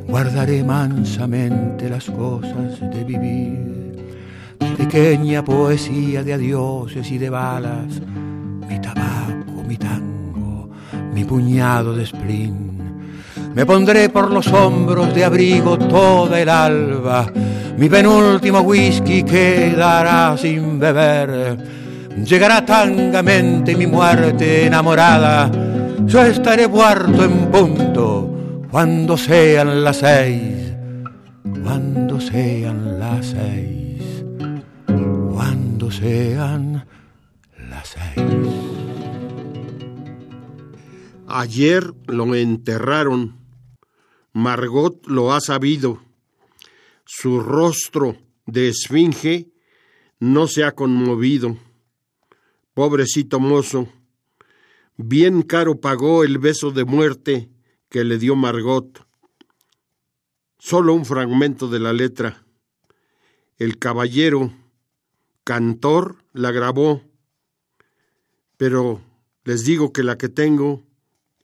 guardaré 0.08 0.64
mansamente 0.64 1.90
las 1.90 2.06
cosas 2.06 2.80
de 2.80 3.04
vivir. 3.04 3.78
pequeña 4.78 5.44
poesía 5.44 6.24
de 6.24 6.34
adioses 6.34 7.12
y 7.12 7.18
de 7.18 7.30
balas, 7.30 8.00
mi 8.70 8.80
tabaco, 8.80 9.64
mi 9.68 9.76
tango, 9.76 10.70
mi 11.14 11.24
puñado 11.26 11.94
de 11.94 12.06
spleen. 12.06 12.78
Me 13.54 13.66
pondré 13.66 14.10
por 14.10 14.32
los 14.32 14.48
hombros 14.48 15.14
de 15.14 15.26
abrigo 15.26 15.78
toda 15.78 16.40
el 16.40 16.50
alba, 16.50 17.32
mi 17.78 17.90
penúltimo 17.90 18.62
whisky 18.62 19.24
quedará 19.24 20.38
sin 20.38 20.80
beber. 20.80 21.58
Llegará 22.24 22.66
tangamente 22.66 23.76
mi 23.76 23.88
muerte 23.88 24.68
enamorada, 24.68 25.52
yo 26.06 26.24
estaré 26.24 26.68
muerto 26.68 27.24
en 27.26 27.52
punto 27.52 28.37
cuando 28.70 29.18
sean 29.18 29.84
las 29.84 29.98
seis, 29.98 30.74
cuando 31.64 32.20
sean 32.20 33.00
las 33.00 33.28
seis, 33.28 34.26
cuando 35.32 35.90
sean 35.90 36.86
las 37.70 37.88
seis. 37.88 38.26
Ayer 41.28 41.94
lo 42.08 42.36
enterraron, 42.36 43.38
Margot 44.34 45.06
lo 45.08 45.34
ha 45.34 45.40
sabido, 45.40 46.02
su 47.06 47.40
rostro 47.40 48.18
de 48.46 48.70
esfinge 48.70 49.50
no 50.20 50.48
se 50.48 50.64
ha 50.64 50.74
conmovido. 50.74 51.58
Pobrecito 52.74 53.40
mozo, 53.40 53.88
bien 54.98 55.42
caro 55.42 55.80
pagó 55.80 56.24
el 56.24 56.38
beso 56.38 56.72
de 56.72 56.86
muerte 56.86 57.50
que 57.90 58.04
le 58.04 58.18
dio 58.18 58.36
Margot. 58.36 59.06
Solo 60.60 60.94
un 60.94 61.06
fragmento 61.06 61.68
de 61.68 61.80
la 61.80 61.94
letra. 61.94 62.44
El 63.58 63.80
caballero, 63.80 64.54
cantor, 65.44 66.18
la 66.34 66.52
grabó, 66.52 67.02
pero 68.58 69.02
les 69.44 69.64
digo 69.64 69.94
que 69.94 70.04
la 70.04 70.18
que 70.18 70.30
tengo 70.30 70.84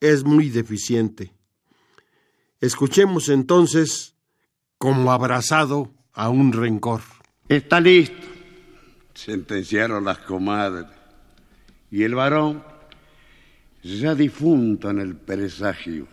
es 0.00 0.24
muy 0.24 0.50
deficiente. 0.50 1.32
Escuchemos 2.60 3.28
entonces 3.28 4.14
como 4.78 5.12
abrazado 5.12 5.92
a 6.12 6.28
un 6.28 6.52
rencor. 6.52 7.00
Está 7.48 7.80
listo, 7.80 8.26
sentenciaron 9.14 10.04
las 10.04 10.18
comadres. 10.18 10.86
Y 11.90 12.02
el 12.02 12.14
varón, 12.14 12.62
ya 13.82 14.14
difunto 14.14 14.90
en 14.90 14.98
el 14.98 15.16
presagio, 15.16 16.08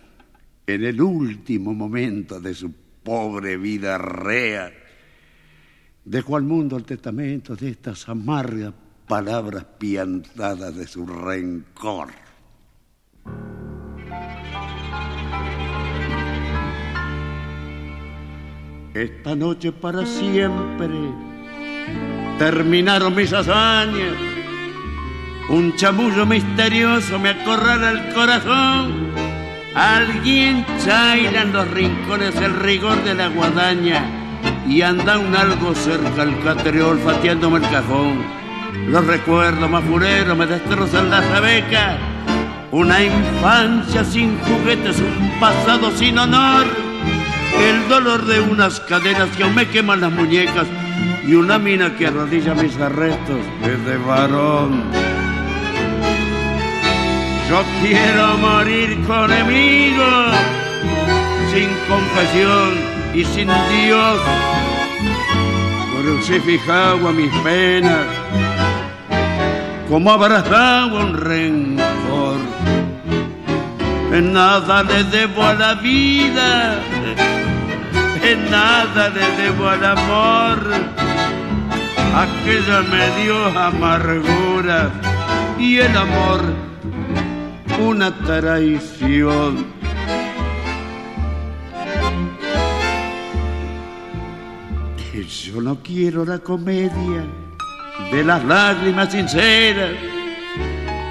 en 0.76 0.86
el 0.86 1.02
último 1.02 1.74
momento 1.74 2.40
de 2.40 2.54
su 2.54 2.72
pobre 3.04 3.58
vida 3.58 3.98
rea, 3.98 4.72
dejó 6.06 6.38
al 6.38 6.44
mundo 6.44 6.78
el 6.78 6.86
testamento 6.86 7.56
de 7.56 7.70
estas 7.70 8.08
amargas 8.10 8.74
palabras 9.08 9.66
piantadas 9.78 10.76
de 10.76 10.88
su 10.88 11.06
rencor. 11.06 12.10
Esta 18.94 19.36
noche 19.36 19.72
para 19.72 20.06
siempre 20.06 20.90
terminaron 22.38 23.16
mis 23.16 23.32
hazañas. 23.32 24.16
Un 25.50 25.76
chamullo 25.76 26.26
misterioso 26.26 27.18
me 27.20 27.30
acorrala 27.30 27.92
el 27.92 28.14
corazón. 28.14 29.31
Alguien 29.76 30.66
chaira 30.84 31.44
en 31.44 31.54
los 31.54 31.70
rincones 31.72 32.36
el 32.36 32.56
rigor 32.56 33.04
de 33.04 33.16
la 33.16 33.28
guadaña 33.30 34.04
y 34.68 34.82
anda 34.82 35.18
un 35.18 35.36
algo 35.36 35.74
cerca 35.76 36.22
al 36.22 36.40
catriol 36.44 36.98
olfateándome 36.98 37.58
el 37.58 37.70
cajón. 37.70 38.24
Los 38.88 39.06
recuerdos 39.06 39.70
más 39.70 39.84
fureros 39.84 40.38
me 40.38 40.46
destrozan 40.46 41.10
las 41.10 41.26
abecas. 41.26 41.98
Una 42.72 43.04
infancia 43.04 44.04
sin 44.04 44.38
juguetes, 44.40 45.00
un 45.00 45.40
pasado 45.40 45.92
sin 45.92 46.18
honor 46.18 46.66
el 47.60 47.88
dolor 47.90 48.26
de 48.26 48.42
unas 48.42 48.80
cadenas 48.80 49.30
que 49.36 49.44
aún 49.44 49.56
me 49.56 49.68
queman 49.68 50.02
las 50.02 50.12
muñecas 50.12 50.68
y 51.28 51.36
una 51.36 51.60
mina 51.60 51.96
que 51.96 52.08
arrodilla 52.08 52.56
mis 52.56 52.76
arrestos 52.78 53.38
desde 53.62 53.98
varón. 53.98 55.11
Yo 57.52 57.66
quiero 57.82 58.38
morir 58.38 58.98
con 59.06 59.30
enemigos, 59.30 60.34
sin 61.54 61.68
confesión 61.90 62.70
y 63.14 63.26
sin 63.26 63.50
Dios, 63.70 64.20
crucificado 66.02 67.10
a 67.10 67.12
mis 67.12 67.30
penas, 67.40 68.06
como 69.90 70.14
abrazado 70.14 71.02
un 71.02 71.18
rencor. 71.18 72.40
En 74.14 74.32
nada 74.32 74.84
le 74.84 75.04
debo 75.04 75.44
a 75.44 75.54
la 75.54 75.74
vida 75.74 76.80
en 78.24 78.50
nada 78.50 79.10
le 79.10 79.44
debo 79.44 79.68
al 79.68 79.84
amor. 79.84 80.58
Aquella 82.16 82.82
me 82.84 83.22
dio 83.22 83.46
amargura 83.60 84.90
y 85.60 85.80
el 85.80 85.98
amor 85.98 86.71
una 87.82 88.18
traición. 88.20 89.66
Yo 95.46 95.62
no 95.62 95.78
quiero 95.84 96.24
la 96.24 96.40
comedia 96.40 97.26
de 98.12 98.24
las 98.24 98.44
lágrimas 98.46 99.12
sinceras, 99.12 99.92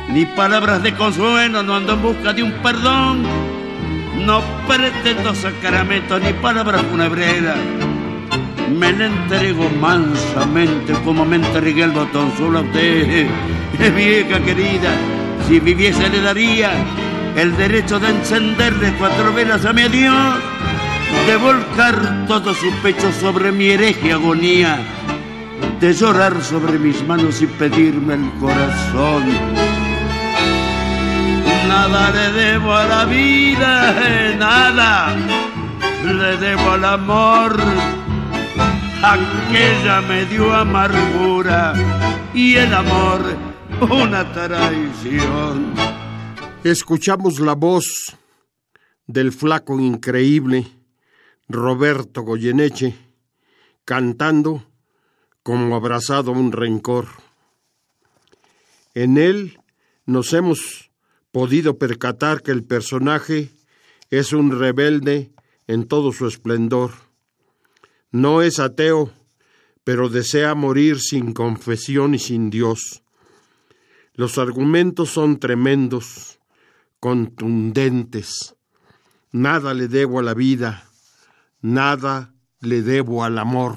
ni 0.09 0.25
palabras 0.25 0.83
de 0.83 0.95
consuelo, 0.95 1.63
no 1.63 1.77
ando 1.77 1.95
en 1.95 2.03
busca 2.03 2.33
de 2.33 2.43
un 2.43 2.53
perdón 2.63 3.27
no 4.25 4.43
pretendo 4.69 5.35
sacramentos 5.35 6.21
ni 6.23 6.33
palabras 6.35 6.83
funebreras. 6.83 7.57
Me 8.79 8.93
le 8.93 9.07
entrego 9.07 9.69
mansamente 9.81 10.93
como 11.05 11.25
me 11.25 11.37
entregué 11.37 11.85
el 11.85 11.91
botón 11.91 12.33
solo 12.37 12.59
a 12.59 12.63
usted. 12.63 13.27
Vieja 13.97 14.41
querida, 14.41 14.91
si 15.51 15.59
viviese 15.59 16.09
le 16.09 16.21
daría 16.21 16.71
el 17.35 17.57
derecho 17.57 17.99
de 17.99 18.11
encenderle 18.11 18.95
cuatro 18.97 19.33
velas 19.33 19.65
a 19.65 19.73
mi 19.73 19.89
Dios, 19.89 20.37
de 21.27 21.37
volcar 21.37 22.27
todo 22.29 22.55
su 22.55 22.71
pecho 22.85 23.11
sobre 23.21 23.51
mi 23.51 23.71
hereje 23.71 24.13
agonía, 24.13 24.79
de 25.81 25.93
llorar 25.93 26.41
sobre 26.41 26.79
mis 26.79 27.05
manos 27.05 27.43
y 27.43 27.49
pedirme 27.49 28.15
el 28.15 28.31
corazón 28.39 29.25
nada 31.67 32.11
le 32.11 32.31
debo 32.33 32.73
a 32.73 32.85
la 32.85 33.05
vida, 33.07 33.95
eh, 34.07 34.37
nada 34.39 35.17
le 36.05 36.37
debo 36.37 36.71
al 36.73 36.85
amor. 36.85 37.57
Aquella 39.03 40.01
me 40.03 40.27
dio 40.27 40.55
amargura 40.55 41.73
y 42.35 42.55
el 42.55 42.73
amor 42.73 43.50
una 43.81 44.31
traición. 44.33 45.75
Escuchamos 46.65 47.41
la 47.41 47.55
voz 47.55 48.17
del 49.07 49.33
flaco 49.33 49.81
increíble 49.81 50.67
Roberto 51.49 52.23
Goyeneche 52.23 52.95
cantando 53.85 54.67
como 55.43 55.75
abrazado 55.75 56.33
a 56.33 56.35
un 56.35 56.53
rencor. 56.53 57.07
En 58.95 59.17
él 59.17 59.59
nos 60.05 60.33
hemos 60.33 60.91
podido 61.33 61.79
percatar 61.79 62.43
que 62.43 62.51
el 62.51 62.65
personaje 62.65 63.51
es 64.11 64.33
un 64.33 64.59
rebelde 64.59 65.33
en 65.67 65.87
todo 65.87 66.13
su 66.13 66.27
esplendor. 66.27 66.91
No 68.11 68.43
es 68.43 68.59
ateo, 68.59 69.11
pero 69.85 70.09
desea 70.09 70.55
morir 70.55 71.01
sin 71.01 71.33
confesión 71.33 72.15
y 72.15 72.19
sin 72.19 72.51
Dios. 72.51 73.03
Los 74.15 74.39
argumentos 74.39 75.11
son 75.11 75.39
tremendos, 75.39 76.41
contundentes. 76.99 78.55
Nada 79.33 79.75
le 79.75 79.89
debo 79.89 80.19
a 80.19 80.23
la 80.23 80.35
vida, 80.35 80.89
nada 81.61 82.35
le 82.61 82.83
debo 82.83 83.25
al 83.25 83.39
amor. 83.39 83.77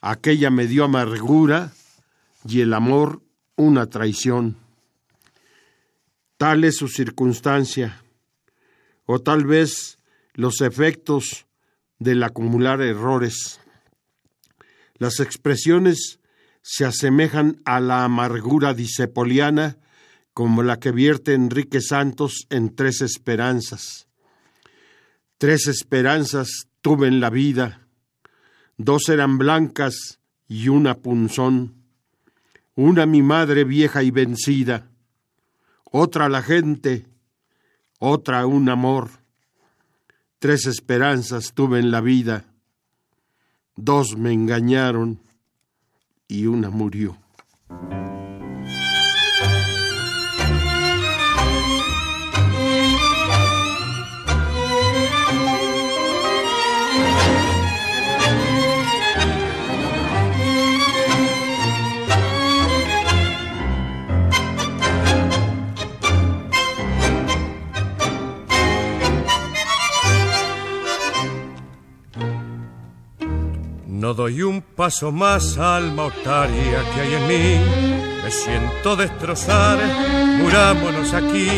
Aquella 0.00 0.50
me 0.50 0.66
dio 0.66 0.84
amargura 0.84 1.72
y 2.44 2.60
el 2.60 2.74
amor 2.74 3.22
una 3.56 3.86
traición. 3.86 4.56
Tal 6.36 6.64
es 6.64 6.76
su 6.76 6.88
circunstancia, 6.88 8.02
o 9.06 9.20
tal 9.20 9.46
vez 9.46 9.98
los 10.34 10.60
efectos 10.60 11.46
del 11.98 12.22
acumular 12.22 12.82
errores. 12.82 13.60
Las 14.98 15.20
expresiones 15.20 16.20
se 16.68 16.84
asemejan 16.84 17.62
a 17.64 17.78
la 17.78 18.02
amargura 18.02 18.74
disepoliana 18.74 19.78
como 20.34 20.64
la 20.64 20.80
que 20.80 20.90
vierte 20.90 21.32
Enrique 21.32 21.80
Santos 21.80 22.48
en 22.50 22.74
Tres 22.74 23.02
Esperanzas. 23.02 24.08
Tres 25.38 25.68
esperanzas 25.68 26.66
tuve 26.80 27.06
en 27.06 27.20
la 27.20 27.30
vida, 27.30 27.86
dos 28.78 29.08
eran 29.08 29.38
blancas 29.38 30.18
y 30.48 30.66
una 30.66 30.96
punzón, 30.96 31.84
una 32.74 33.06
mi 33.06 33.22
madre 33.22 33.62
vieja 33.62 34.02
y 34.02 34.10
vencida, 34.10 34.90
otra 35.84 36.28
la 36.28 36.42
gente, 36.42 37.06
otra 38.00 38.44
un 38.44 38.68
amor. 38.68 39.10
Tres 40.40 40.66
esperanzas 40.66 41.52
tuve 41.54 41.78
en 41.78 41.92
la 41.92 42.00
vida, 42.00 42.52
dos 43.76 44.16
me 44.16 44.32
engañaron 44.32 45.25
y 46.28 46.46
una 46.46 46.70
murió. 46.70 47.16
Doy 74.16 74.40
un 74.42 74.62
paso 74.62 75.12
más, 75.12 75.58
alma 75.58 76.04
otaria 76.04 76.82
que 76.94 77.00
hay 77.02 77.14
en 77.14 77.26
mí. 77.28 78.22
Me 78.24 78.30
siento 78.30 78.96
destrozar, 78.96 79.78
murámonos 80.38 81.12
aquí. 81.12 81.50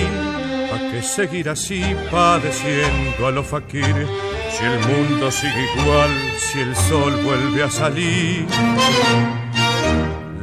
¿Para 0.69 0.91
qué 0.91 1.03
seguir 1.03 1.49
así 1.49 1.83
padeciendo 2.11 3.29
a 3.29 3.31
los 3.31 3.47
fakir? 3.47 4.07
Si 4.51 4.65
el 4.65 4.79
mundo 4.81 5.31
sigue 5.31 5.67
igual, 5.81 6.11
si 6.37 6.61
el 6.61 6.75
sol 6.75 7.13
vuelve 7.23 7.63
a 7.63 7.71
salir. 7.71 8.47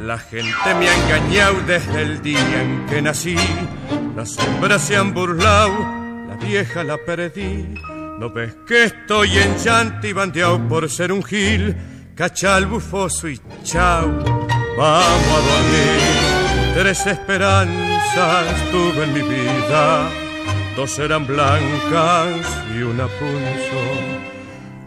La 0.02 0.18
gente 0.18 0.74
me 0.78 0.88
ha 0.88 1.04
engañado 1.04 1.60
desde 1.66 2.02
el 2.02 2.22
día 2.22 2.62
en 2.62 2.86
que 2.86 3.02
nací. 3.02 3.36
Las 4.16 4.30
sombras 4.30 4.82
se 4.82 4.96
han 4.96 5.12
burlado, 5.12 5.78
la 6.28 6.36
vieja 6.40 6.82
la 6.82 6.96
perdí. 6.96 7.74
¿No 8.18 8.30
ves 8.30 8.56
que 8.66 8.84
estoy 8.84 9.36
en 9.36 9.58
llanto 9.58 10.06
y 10.06 10.14
bandeado 10.14 10.58
por 10.66 10.88
ser 10.88 11.12
un 11.12 11.22
gil? 11.22 11.76
Cacha 12.16 12.56
el 12.56 12.64
bufoso 12.64 13.28
y 13.28 13.38
chao, 13.62 14.08
vamos 14.78 15.34
a 15.36 15.40
dormir. 15.50 16.72
Tres 16.72 17.06
esperanzas 17.06 18.70
tuve 18.70 19.04
en 19.04 19.12
mi 19.12 19.20
vida, 19.20 20.08
dos 20.76 20.98
eran 20.98 21.26
blancas 21.26 22.46
y 22.74 22.78
una 22.80 23.06
punzo. 23.06 23.82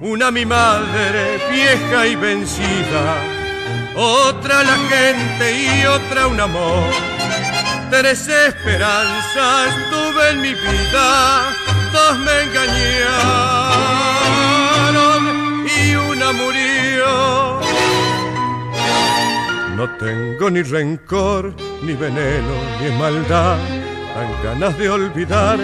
Una 0.02 0.32
mi 0.32 0.44
madre, 0.44 1.40
vieja 1.52 2.08
y 2.08 2.16
vencida, 2.16 3.22
otra 3.96 4.64
la 4.64 4.78
gente 4.90 5.54
y 5.56 5.86
otra 5.86 6.26
un 6.26 6.40
amor. 6.40 6.90
Tres 7.92 8.28
esperanzas 8.28 9.76
tuve 9.92 10.30
en 10.32 10.42
mi 10.42 10.56
vida, 10.56 11.44
dos 11.94 12.18
me 12.18 12.42
engañaron 12.42 14.19
murió. 16.34 17.60
No 19.76 19.90
tengo 19.98 20.50
ni 20.50 20.62
rencor, 20.62 21.54
ni 21.84 21.94
veneno, 21.94 22.56
ni 22.82 22.90
maldad, 22.98 23.58
dan 24.14 24.44
ganas 24.44 24.78
de 24.78 24.90
olvidar, 24.90 25.58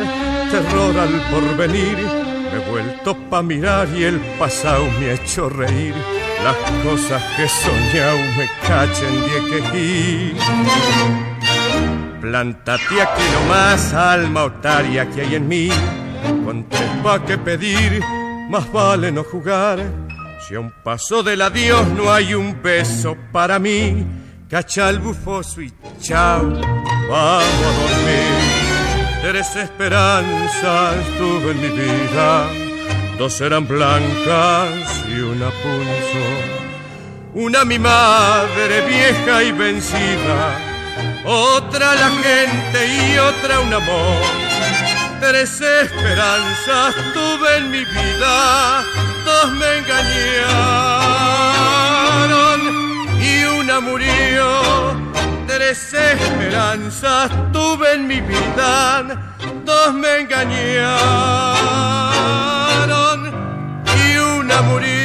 terror 0.49 0.97
al 0.97 1.13
porvenir. 1.31 1.97
Me 1.97 2.61
he 2.61 2.69
vuelto 2.69 3.17
pa' 3.29 3.41
mirar 3.41 3.89
y 3.93 4.03
el 4.03 4.19
pasado 4.39 4.85
me 4.99 5.09
ha 5.09 5.13
hecho 5.13 5.49
reír. 5.49 5.93
Las 6.43 6.55
cosas 6.83 7.21
que 7.35 7.47
soñado 7.47 8.17
me 8.37 8.47
cachen 8.65 9.15
de 9.27 9.37
quejí. 9.49 10.33
Plántate 12.21 13.01
aquí 13.01 13.23
nomás, 13.33 13.93
alma 13.93 14.45
otaria 14.45 15.09
que 15.09 15.21
hay 15.21 15.35
en 15.35 15.47
mí. 15.47 15.69
Con 16.45 16.65
pa' 17.03 17.25
que 17.25 17.37
pedir, 17.37 18.01
más 18.49 18.71
vale 18.71 19.11
no 19.11 19.23
jugar. 19.23 20.04
Si 20.47 20.53
a 20.53 20.59
un 20.59 20.69
paso 20.83 21.23
del 21.23 21.41
adiós 21.41 21.87
no 21.87 22.13
hay 22.13 22.35
un 22.35 22.61
beso 22.61 23.17
para 23.31 23.57
mí, 23.57 24.05
cacha 24.47 24.91
el 24.91 24.99
bufoso 24.99 25.59
y 25.59 25.73
chao, 25.99 26.43
vamos 26.43 27.65
a 27.65 27.71
dormir. 27.81 29.21
Tres 29.23 29.55
esperanzas 29.55 30.97
tuve 31.17 31.49
en 31.49 31.61
mi 31.61 31.69
vida, 31.69 32.47
dos 33.17 33.41
eran 33.41 33.67
blancas 33.67 35.03
y 35.09 35.19
una 35.19 35.49
punzo. 35.49 36.25
Una 37.33 37.65
mi 37.65 37.79
madre 37.79 38.81
vieja 38.87 39.41
y 39.41 39.51
vencida, 39.51 40.59
otra 41.25 41.95
la 41.95 42.09
gente 42.11 42.87
y 42.87 43.17
otra 43.17 43.61
un 43.61 43.73
amor. 43.73 44.84
Tres 45.19 45.61
esperanzas 45.61 46.95
tuve 47.13 47.57
en 47.57 47.71
mi 47.71 47.83
vida, 47.85 48.83
dos 49.25 49.51
me 49.53 49.77
engañaron 49.77 50.35
y 53.21 53.43
una 53.59 53.79
murió. 53.79 54.95
Tres 55.47 55.93
esperanzas 55.93 57.31
tuve 57.51 57.93
en 57.93 58.07
mi 58.07 58.21
vida, 58.21 59.35
dos 59.65 59.93
me 59.93 60.19
engañaron 60.19 60.85
y 63.85 64.17
una 64.17 64.61
murió. 64.61 64.95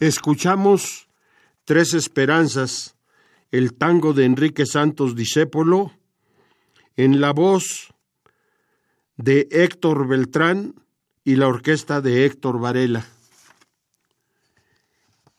Escuchamos 0.00 1.08
Tres 1.64 1.94
Esperanzas, 1.94 2.96
el 3.52 3.74
tango 3.74 4.12
de 4.12 4.24
Enrique 4.24 4.66
Santos 4.66 5.14
Discépolo, 5.14 5.92
en 6.96 7.20
la 7.20 7.32
voz 7.32 7.94
de 9.22 9.48
Héctor 9.50 10.08
Beltrán 10.08 10.74
y 11.24 11.36
la 11.36 11.46
orquesta 11.46 12.00
de 12.00 12.24
Héctor 12.24 12.58
Varela. 12.58 13.04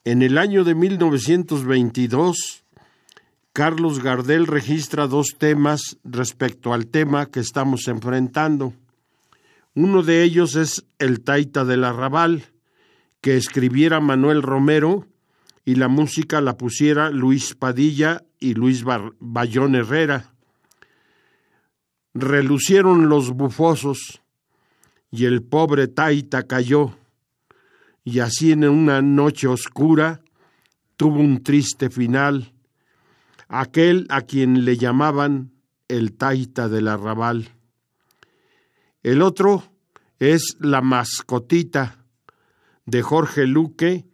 En 0.04 0.22
el 0.22 0.38
año 0.38 0.64
de 0.64 0.76
1922, 0.76 2.64
Carlos 3.54 4.04
Gardel 4.04 4.46
registra 4.46 5.08
dos 5.08 5.36
temas 5.38 5.98
respecto 6.04 6.74
al 6.74 6.88
tema 6.88 7.26
que 7.26 7.40
estamos 7.40 7.88
enfrentando. 7.88 8.74
Uno 9.74 10.04
de 10.04 10.24
ellos 10.24 10.56
es 10.56 10.86
El 11.00 11.22
Taita 11.22 11.66
del 11.66 11.84
Arrabal, 11.84 12.46
que 13.20 13.36
escribiera 13.36 14.00
Manuel 14.00 14.44
Romero 14.44 15.08
y 15.66 15.76
la 15.76 15.88
música 15.88 16.40
la 16.40 16.56
pusiera 16.56 17.10
Luis 17.10 17.56
Padilla 17.56 18.24
y 18.40 18.54
Luis 18.54 18.84
Bayón 19.20 19.74
Herrera. 19.74 20.31
Relucieron 22.14 23.10
los 23.10 23.32
bufosos 23.32 24.22
y 25.12 25.26
el 25.26 25.44
pobre 25.44 25.88
Taita 25.88 26.44
cayó, 26.44 26.98
y 28.04 28.20
así 28.20 28.52
en 28.52 28.64
una 28.64 29.02
noche 29.02 29.48
oscura 29.48 30.22
tuvo 30.96 31.20
un 31.20 31.44
triste 31.44 31.90
final, 31.90 32.54
aquel 33.48 34.08
a 34.10 34.22
quien 34.22 34.66
le 34.66 34.78
llamaban 34.78 35.52
el 35.88 36.14
Taita 36.14 36.70
del 36.70 36.88
Arrabal. 36.88 37.50
El 39.04 39.22
otro 39.22 39.64
es 40.20 40.56
La 40.60 40.82
Mascotita, 40.82 42.06
de 42.86 43.02
Jorge 43.02 43.48
Luque 43.48 44.06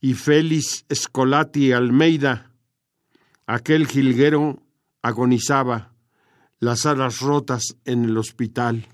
y 0.00 0.14
Félix 0.14 0.84
Escolati 0.88 1.72
Almeida. 1.72 2.52
Aquel 3.46 3.86
jilguero 3.86 4.62
agonizaba, 5.02 5.92
las 6.60 6.86
alas 6.86 7.20
rotas 7.20 7.76
en 7.84 8.04
el 8.04 8.16
hospital. 8.16 8.86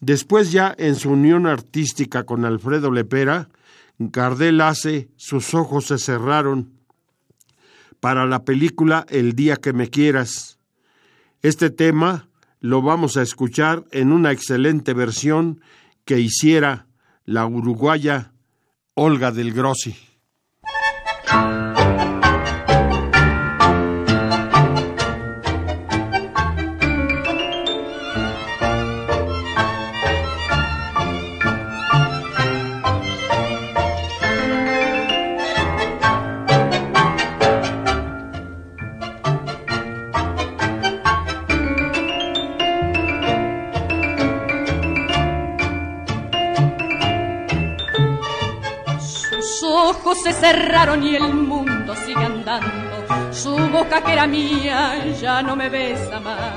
Después 0.00 0.52
ya 0.52 0.74
en 0.78 0.94
su 0.94 1.10
unión 1.10 1.46
artística 1.46 2.24
con 2.24 2.44
Alfredo 2.44 2.90
Lepera, 2.90 3.48
Gardel 3.98 4.60
hace 4.60 5.08
Sus 5.16 5.54
ojos 5.54 5.86
se 5.86 5.98
cerraron 5.98 6.72
para 8.00 8.26
la 8.26 8.44
película 8.44 9.06
El 9.08 9.34
día 9.34 9.56
que 9.56 9.72
me 9.72 9.88
quieras. 9.88 10.58
Este 11.42 11.70
tema 11.70 12.28
lo 12.60 12.82
vamos 12.82 13.16
a 13.16 13.22
escuchar 13.22 13.84
en 13.90 14.12
una 14.12 14.32
excelente 14.32 14.92
versión 14.92 15.60
que 16.04 16.20
hiciera 16.20 16.86
la 17.24 17.46
uruguaya 17.46 18.32
Olga 18.94 19.32
del 19.32 19.52
Grossi. 19.52 20.05
Cerraron 50.40 51.02
y 51.02 51.16
el 51.16 51.34
mundo 51.34 51.94
sigue 52.04 52.24
andando. 52.24 53.32
Su 53.32 53.56
boca 53.56 54.02
que 54.02 54.12
era 54.12 54.26
mía 54.26 55.04
ya 55.20 55.42
no 55.42 55.56
me 55.56 55.68
besa 55.68 56.20
más. 56.20 56.54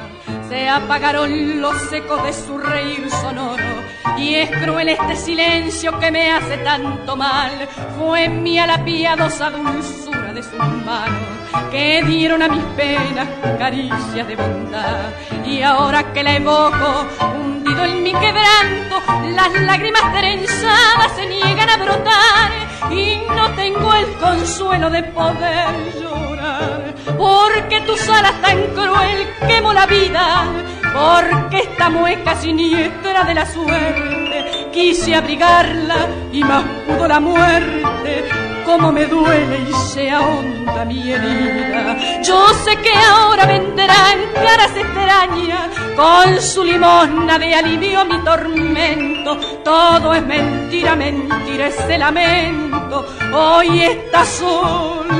Se 0.49 0.67
apagaron 0.67 1.61
los 1.61 1.93
ecos 1.93 2.23
de 2.23 2.33
su 2.33 2.57
reír 2.57 3.09
sonoro 3.09 3.83
y 4.17 4.35
es 4.35 4.49
cruel 4.49 4.89
este 4.89 5.15
silencio 5.15 5.97
que 5.99 6.11
me 6.11 6.31
hace 6.31 6.57
tanto 6.57 7.15
mal. 7.15 7.51
Fue 7.97 8.27
mía 8.27 8.65
la 8.65 8.83
piadosa 8.83 9.51
dulzura 9.51 10.33
de 10.33 10.43
sus 10.43 10.59
manos 10.85 11.39
que 11.71 12.03
dieron 12.03 12.41
a 12.41 12.47
mis 12.47 12.63
penas 12.75 13.27
caricias 13.57 14.27
de 14.27 14.35
bondad. 14.35 15.13
Y 15.45 15.61
ahora 15.61 16.11
que 16.13 16.23
la 16.23 16.35
evoco, 16.35 17.07
hundido 17.35 17.85
en 17.85 18.03
mi 18.03 18.13
quebranto, 18.13 19.01
las 19.35 19.61
lágrimas 19.61 20.13
trenzadas 20.13 21.15
se 21.15 21.25
niegan 21.27 21.69
a 21.69 21.77
brotar 21.77 22.68
y 22.91 23.21
no 23.35 23.51
tengo 23.51 23.93
el 23.93 24.05
consuelo 24.13 24.89
de 24.89 25.03
poder 25.03 25.67
llorar. 25.99 26.95
Porque 27.17 27.81
tu 27.81 27.93
alas 28.11 28.41
tan 28.41 28.57
cruel 28.73 29.27
quemó 29.47 29.73
la 29.73 29.85
vida, 29.85 30.45
porque 30.93 31.57
esta 31.57 31.89
mueca 31.89 32.35
siniestra 32.35 33.23
de 33.23 33.33
la 33.33 33.45
suerte 33.45 34.69
quise 34.71 35.15
abrigarla 35.15 36.07
y 36.31 36.43
más 36.43 36.63
pudo 36.87 37.07
la 37.07 37.19
muerte 37.19 38.48
cómo 38.69 38.91
me 38.91 39.05
duele 39.07 39.65
y 39.67 39.73
se 39.91 40.11
ahonda 40.11 40.85
mi 40.85 41.11
herida. 41.11 42.21
Yo 42.21 42.47
sé 42.63 42.75
que 42.77 42.93
ahora 42.93 43.47
vendrán 43.47 44.17
caras 44.35 44.71
extrañas 44.75 45.69
con 45.95 46.39
su 46.39 46.63
limosna 46.63 47.39
de 47.39 47.55
alivio 47.55 48.05
mi 48.05 48.19
tormento. 48.23 49.37
Todo 49.63 50.13
es 50.13 50.23
mentira, 50.23 50.95
mentira 50.95 51.67
ese 51.67 51.97
lamento. 51.97 53.07
Hoy 53.33 53.81
está 53.81 54.23
solo 54.23 55.18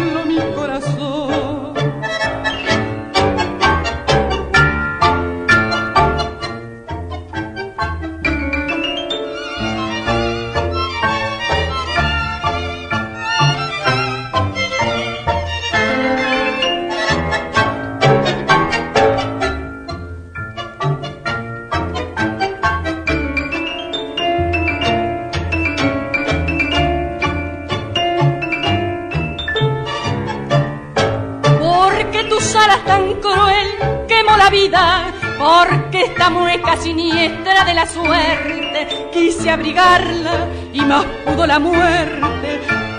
siniestra 36.90 37.66
de 37.66 37.74
la 37.76 37.86
suerte 37.86 38.88
quise 39.14 39.52
abrigarla 39.52 40.48
y 40.74 40.82
más 40.82 41.06
pudo 41.24 41.46
la 41.46 41.60
muerte. 41.60 42.50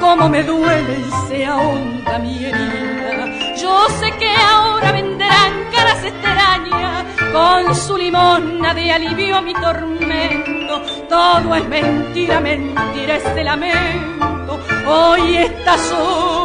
Como 0.00 0.29
me 0.29 0.42
duele 0.44 0.94
y 1.09 1.29
se 1.29 1.44
ahonda 1.44 2.18
mi 2.20 2.44
herida. 2.44 3.24
Yo 3.61 3.74
sé 4.00 4.09
que 4.20 4.31
ahora 4.53 4.92
vendrán 4.92 5.53
caras 5.74 6.05
extrañas 6.05 7.05
con 7.33 7.74
su 7.74 7.96
limona 7.98 8.72
de 8.74 8.92
alivio 8.92 9.42
mi 9.42 9.55
tormento. 9.55 10.83
Todo 11.09 11.55
es 11.57 11.68
mentira, 11.68 12.40
mentira 12.40 13.16
ese 13.16 13.42
lamento. 13.42 14.61
Hoy 14.87 15.37
está 15.37 15.76
solo 15.79 16.39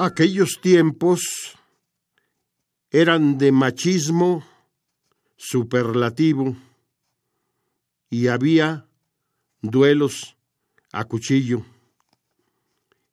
Aquellos 0.00 0.60
tiempos 0.60 1.58
eran 2.92 3.36
de 3.36 3.50
machismo 3.50 4.44
superlativo 5.36 6.56
y 8.08 8.28
había 8.28 8.86
duelos 9.60 10.36
a 10.92 11.04
cuchillo. 11.04 11.66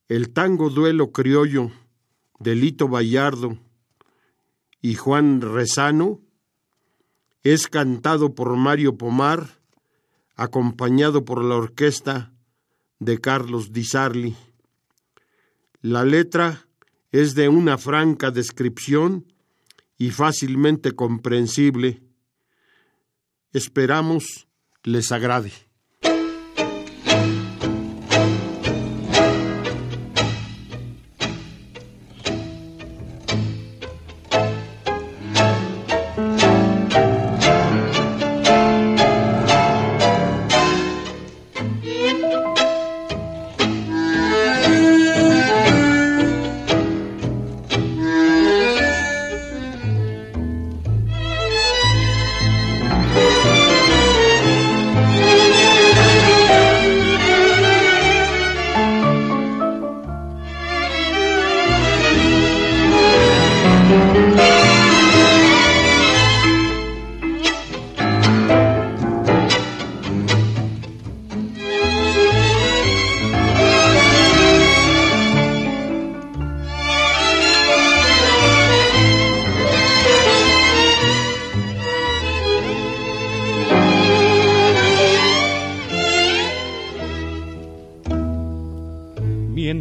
El 0.07 0.31
tango 0.31 0.69
duelo 0.69 1.11
criollo 1.11 1.71
de 2.37 2.53
Lito 2.53 2.87
Bayardo 2.87 3.57
y 4.79 4.93
Juan 4.93 5.41
Rezano 5.41 6.21
es 7.41 7.67
cantado 7.67 8.35
por 8.35 8.55
Mario 8.57 8.95
Pomar, 8.95 9.57
acompañado 10.35 11.25
por 11.25 11.43
la 11.43 11.55
orquesta 11.55 12.31
de 12.99 13.19
Carlos 13.19 13.73
Di 13.73 13.85
Sarli. 13.85 14.35
La 15.81 16.03
letra 16.03 16.61
es 17.21 17.33
de 17.33 17.47
una 17.47 17.77
franca 17.77 18.29
descripción 18.29 19.31
y 19.97 20.11
fácilmente 20.11 20.91
comprensible. 20.91 22.01
Esperamos 23.53 24.49
les 24.83 25.13
agrade. 25.13 25.64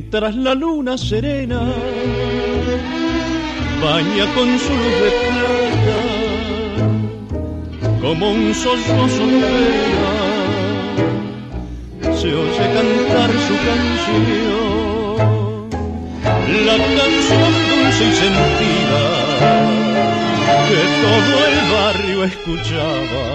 Mientras 0.04 0.36
la 0.36 0.54
luna 0.54 0.98
serena 0.98 1.60
baña 3.82 4.26
con 4.34 4.58
su 4.58 4.72
luz 4.82 4.96
de 5.02 5.10
plata 5.24 6.00
como 8.02 8.30
un 8.32 8.54
sollozo 8.54 9.26
de 9.26 9.40
se 12.20 12.28
oye 12.34 12.64
cantar 12.74 13.30
su 13.46 13.54
canción. 13.68 14.64
La 16.66 16.76
canción 16.76 17.52
dulce 17.70 18.04
y 18.04 18.12
sentida 18.12 19.04
que 20.68 20.80
todo 21.04 21.34
el 21.48 21.56
barrio 21.72 22.18
escuchaba 22.24 23.26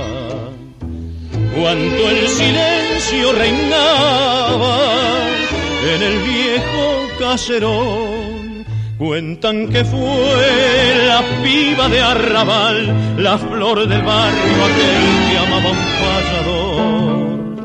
cuando 1.56 2.02
el 2.10 2.20
silencio 2.28 3.26
reinaba 3.34 4.78
en 5.84 6.02
el 6.02 6.20
viejo 6.24 7.08
caserón. 7.18 8.66
Cuentan 8.98 9.70
que 9.70 9.86
fue 9.86 11.06
la 11.08 11.24
piba 11.42 11.88
de 11.88 12.02
arrabal, 12.02 13.16
la 13.18 13.38
flor 13.38 13.88
del 13.88 14.02
barrio 14.02 14.66
aquel 14.66 15.32
que 15.32 15.38
amaba 15.38 15.70
un 15.70 15.78
payador. 16.02 17.60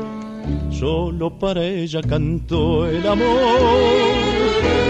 Solo 0.71 1.37
para 1.37 1.61
ella 1.63 2.01
cantó 2.07 2.87
el 2.87 3.05
amor 3.05 4.25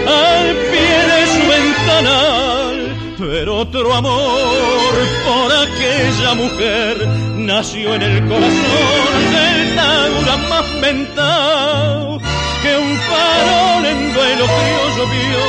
al 0.06 0.56
pie 0.70 0.98
de 1.10 1.26
su 1.26 1.40
ventanal, 1.48 2.96
pero 3.18 3.56
otro 3.56 3.92
amor 3.92 4.92
por 5.26 5.52
aquella 5.52 6.34
mujer 6.34 7.08
nació 7.38 7.94
en 7.94 8.02
el 8.02 8.28
corazón 8.28 9.32
del 9.32 9.74
Taura 9.74 10.36
más 10.48 10.80
mental 10.80 12.20
que 12.62 12.76
un 12.76 12.96
farol 12.98 13.84
en 13.86 14.14
duelo 14.14 14.46
frío 14.46 14.82
llovió 14.96 15.44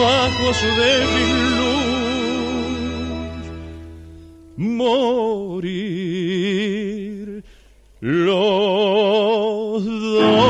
bajo 0.00 0.46
su 0.54 0.66
débil 0.66 1.56
luz. 1.56 1.78
morir 4.58 5.98
los 8.00 9.84
dos. 9.84 10.48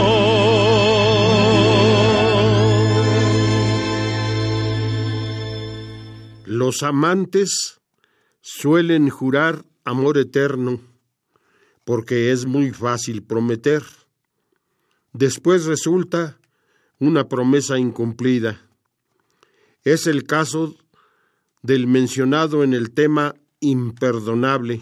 Los 6.47 6.83
amantes 6.83 7.81
suelen 8.41 9.11
jurar 9.11 9.65
amor 9.85 10.19
eterno 10.19 10.81
porque 11.85 12.33
es 12.33 12.47
muy 12.47 12.71
fácil 12.73 13.23
prometer. 13.23 13.83
Después 15.13 15.65
resulta 15.65 16.39
una 16.99 17.29
promesa 17.29 17.79
incumplida. 17.79 18.61
Es 19.85 20.07
el 20.07 20.25
caso 20.25 20.77
del 21.63 21.87
mencionado 21.87 22.63
en 22.63 22.75
el 22.75 22.93
tema 22.93 23.35
imperdonable, 23.61 24.81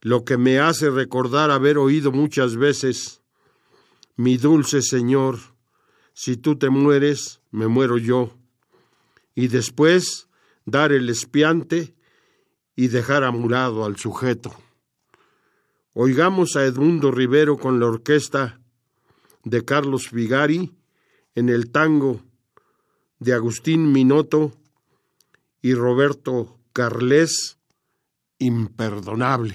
lo 0.00 0.24
que 0.24 0.36
me 0.36 0.58
hace 0.58 0.90
recordar 0.90 1.50
haber 1.50 1.78
oído 1.78 2.12
muchas 2.12 2.56
veces, 2.56 3.22
mi 4.16 4.36
dulce 4.36 4.82
Señor, 4.82 5.38
si 6.12 6.36
tú 6.36 6.56
te 6.56 6.70
mueres, 6.70 7.40
me 7.50 7.68
muero 7.68 7.98
yo, 7.98 8.36
y 9.34 9.48
después 9.48 10.28
dar 10.64 10.92
el 10.92 11.08
espiante 11.08 11.94
y 12.76 12.88
dejar 12.88 13.24
amurado 13.24 13.84
al 13.84 13.96
sujeto. 13.96 14.54
Oigamos 15.94 16.56
a 16.56 16.64
Edmundo 16.64 17.10
Rivero 17.10 17.56
con 17.56 17.80
la 17.80 17.86
orquesta 17.86 18.60
de 19.50 19.64
Carlos 19.64 20.10
Vigari 20.12 20.72
en 21.34 21.48
el 21.48 21.70
tango 21.70 22.20
de 23.18 23.34
Agustín 23.34 23.92
Minoto 23.92 24.52
y 25.62 25.74
Roberto 25.74 26.58
Carles, 26.72 27.58
imperdonable. 28.38 29.54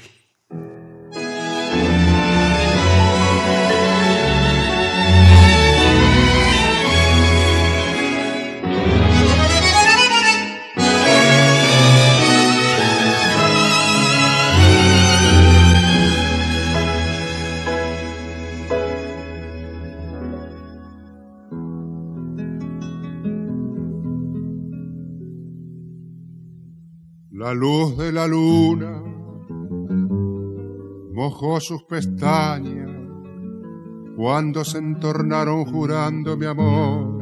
La 27.54 27.60
luz 27.60 27.95
de 27.97 28.12
la 28.12 28.26
luna 28.26 28.99
mojó 31.14 31.60
sus 31.60 31.84
pestañas 31.84 32.89
cuando 34.16 34.66
se 34.66 34.80
entornaron 34.80 35.64
jurando 35.66 36.36
mi 36.36 36.47
amor. 36.47 37.22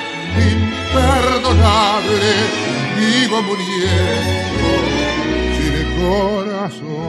imperdonable, 0.53 2.33
vivo 2.99 3.39
muriendo 3.49 4.71
sin 5.57 5.75
corazón. 6.03 7.01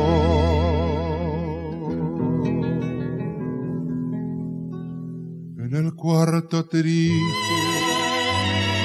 En 5.59 5.71
el 5.75 5.93
cuarto 5.95 6.65
triste 6.65 7.90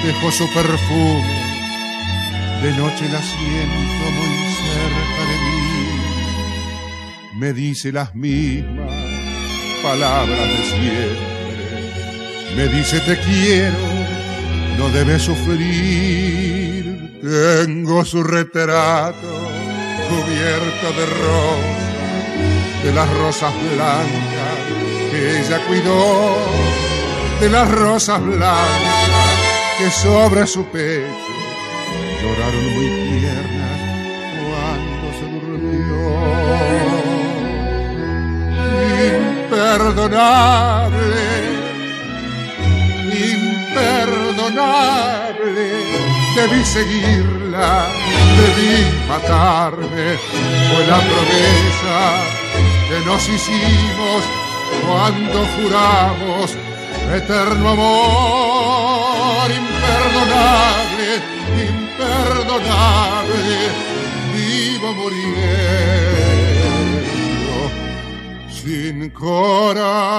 dejó 0.03 0.31
su 0.31 0.47
perfume 0.53 1.47
de 2.61 2.71
noche 2.71 3.07
la 3.09 3.21
siento 3.21 4.11
muy 4.17 4.35
cerca 4.65 5.21
de 5.29 5.37
mí. 5.45 5.59
Me 7.35 7.53
dice 7.53 7.91
las 7.91 8.15
mismas 8.15 8.91
palabras 9.83 10.47
de 10.47 10.63
siempre. 10.65 11.37
Me 12.55 12.67
dice 12.67 12.99
te 13.01 13.19
quiero, 13.19 13.77
no 14.77 14.89
debes 14.89 15.21
sufrir. 15.21 17.19
Tengo 17.21 18.03
su 18.05 18.23
retrato 18.23 19.51
cubierto 20.09 20.93
de 20.97 21.05
rosas, 21.05 22.83
de 22.83 22.91
las 22.93 23.09
rosas 23.17 23.53
blancas 23.75 24.57
que 25.11 25.41
ella 25.41 25.59
cuidó, 25.67 26.37
de 27.39 27.49
las 27.49 27.69
rosas 27.69 28.19
blancas 28.23 29.36
que 29.77 29.91
sobre 29.91 30.47
su 30.47 30.65
pecho. 30.65 31.05
Lloraron 32.21 32.73
muy 32.73 32.87
tiernas 33.19 33.79
cuando 34.47 35.07
se 35.19 35.25
durmió. 35.45 36.01
Imperdonable, 39.45 41.21
imperdonable, 43.35 45.67
debí 46.35 46.61
seguirla, 46.65 47.71
debí 48.39 48.73
matarme, 49.07 50.07
fue 50.69 50.81
la 50.87 50.99
promesa 50.99 51.97
que 52.89 52.97
nos 53.05 53.21
hicimos 53.29 54.19
cuando 54.85 55.37
juramos 55.55 56.47
eterno 57.13 57.69
amor 57.69 59.16
imperdonable 61.69 63.57
vivo 64.33 64.89
muriendo 64.93 65.27
sin 68.49 69.09
corazón. 69.11 70.17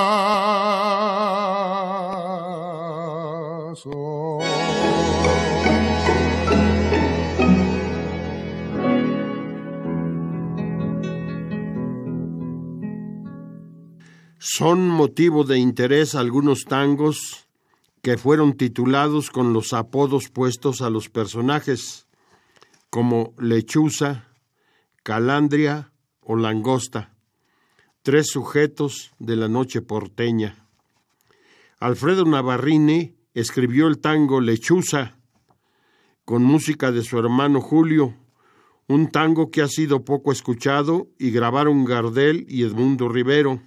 Son 14.41 14.89
motivo 14.89 15.45
de 15.45 15.59
interés 15.59 16.15
algunos 16.15 16.65
tangos 16.65 17.48
que 18.09 18.17
fueron 18.17 18.55
titulados 18.55 19.29
con 19.29 19.53
los 19.53 19.75
apodos 19.75 20.31
puestos 20.31 20.81
a 20.81 20.89
los 20.89 21.11
personajes, 21.11 22.09
como 22.89 23.35
lechuza, 23.39 24.31
calandria 25.03 25.93
o 26.23 26.35
langosta, 26.35 27.15
tres 28.01 28.29
sujetos 28.29 29.13
de 29.19 29.37
la 29.37 29.49
noche 29.49 29.83
porteña. 29.83 30.57
Alfredo 31.81 32.25
Navarrini 32.25 33.15
escribió 33.35 33.89
el 33.89 33.99
tango 33.99 34.41
Lechuza, 34.41 35.19
con 36.25 36.45
música 36.45 36.91
de 36.91 37.03
su 37.03 37.19
hermano 37.19 37.61
Julio, 37.61 38.15
un 38.87 39.11
tango 39.11 39.51
que 39.51 39.61
ha 39.61 39.69
sido 39.69 40.07
poco 40.07 40.33
escuchado 40.33 41.09
y 41.19 41.31
grabaron 41.31 41.85
Gardel 41.85 42.47
y 42.49 42.63
Edmundo 42.63 43.11
Rivero. 43.11 43.61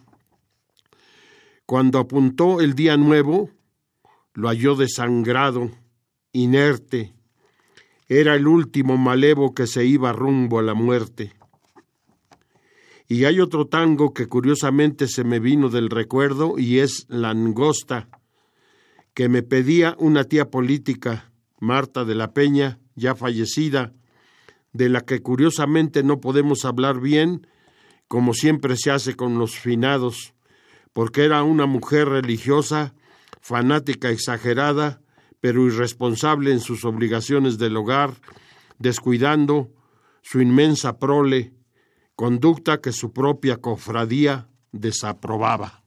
Cuando 1.67 1.99
apuntó 1.99 2.59
el 2.59 2.73
día 2.73 2.97
nuevo, 2.97 3.51
lo 4.33 4.47
halló 4.47 4.75
desangrado, 4.75 5.71
inerte. 6.31 7.13
Era 8.07 8.35
el 8.35 8.47
último 8.47 8.97
malevo 8.97 9.53
que 9.53 9.67
se 9.67 9.85
iba 9.85 10.13
rumbo 10.13 10.59
a 10.59 10.63
la 10.63 10.73
muerte. 10.73 11.33
Y 13.07 13.25
hay 13.25 13.41
otro 13.41 13.67
tango 13.67 14.13
que 14.13 14.27
curiosamente 14.27 15.07
se 15.07 15.23
me 15.23 15.39
vino 15.39 15.69
del 15.69 15.89
recuerdo 15.89 16.57
y 16.57 16.79
es 16.79 17.05
La 17.09 17.31
Angosta, 17.31 18.07
que 19.13 19.27
me 19.27 19.43
pedía 19.43 19.95
una 19.99 20.23
tía 20.23 20.49
política, 20.49 21.31
Marta 21.59 22.05
de 22.05 22.15
la 22.15 22.33
Peña, 22.33 22.79
ya 22.95 23.15
fallecida, 23.15 23.93
de 24.71 24.87
la 24.87 25.01
que 25.01 25.21
curiosamente 25.21 26.03
no 26.03 26.21
podemos 26.21 26.63
hablar 26.63 27.01
bien, 27.01 27.47
como 28.07 28.33
siempre 28.33 28.77
se 28.77 28.91
hace 28.91 29.15
con 29.15 29.37
los 29.37 29.59
finados, 29.59 30.33
porque 30.93 31.25
era 31.25 31.43
una 31.43 31.65
mujer 31.65 32.07
religiosa, 32.07 32.93
fanática 33.41 34.09
exagerada, 34.09 35.01
pero 35.39 35.65
irresponsable 35.65 36.51
en 36.51 36.59
sus 36.59 36.85
obligaciones 36.85 37.57
del 37.57 37.75
hogar, 37.75 38.13
descuidando 38.77 39.71
su 40.21 40.39
inmensa 40.39 40.99
prole, 40.99 41.53
conducta 42.15 42.79
que 42.79 42.91
su 42.91 43.11
propia 43.11 43.57
cofradía 43.57 44.47
desaprobaba. 44.71 45.80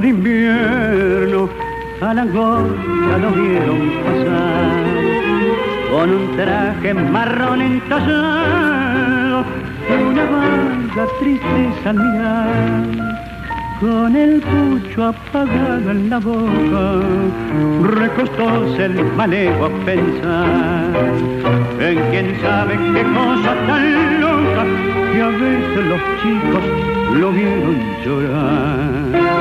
De 0.00 0.08
invierno, 0.08 1.50
a 2.00 2.14
la 2.14 2.24
gorda 2.24 3.18
lo 3.18 3.30
vieron 3.30 3.90
pasar, 4.04 4.84
con 5.90 6.10
un 6.10 6.36
traje 6.36 6.94
marrón 6.94 7.60
entallado, 7.60 9.44
una 10.10 10.24
vaga 10.24 11.06
tristeza 11.20 11.90
al 11.90 11.96
mirar, 11.96 13.12
con 13.80 14.16
el 14.16 14.40
pucho 14.40 15.04
apagado 15.04 15.90
en 15.90 16.08
la 16.08 16.18
boca, 16.20 17.02
recostóse 17.82 18.86
el 18.86 19.04
malego 19.14 19.66
a 19.66 19.70
pensar, 19.84 20.90
en 21.80 21.98
quién 22.10 22.40
sabe 22.40 22.78
qué 22.94 23.02
cosa 23.02 23.54
tan 23.66 24.20
loca, 24.22 24.64
que 25.12 25.20
a 25.20 25.28
veces 25.28 25.84
los 25.84 26.00
chicos 26.22 26.64
lo 27.20 27.30
vieron 27.30 27.76
llorar. 28.02 29.31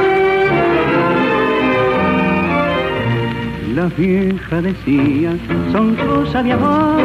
La 3.75 3.85
vieja 3.85 4.61
decía, 4.61 5.31
son 5.71 5.95
cosas 5.95 6.43
de 6.43 6.51
amor 6.51 7.01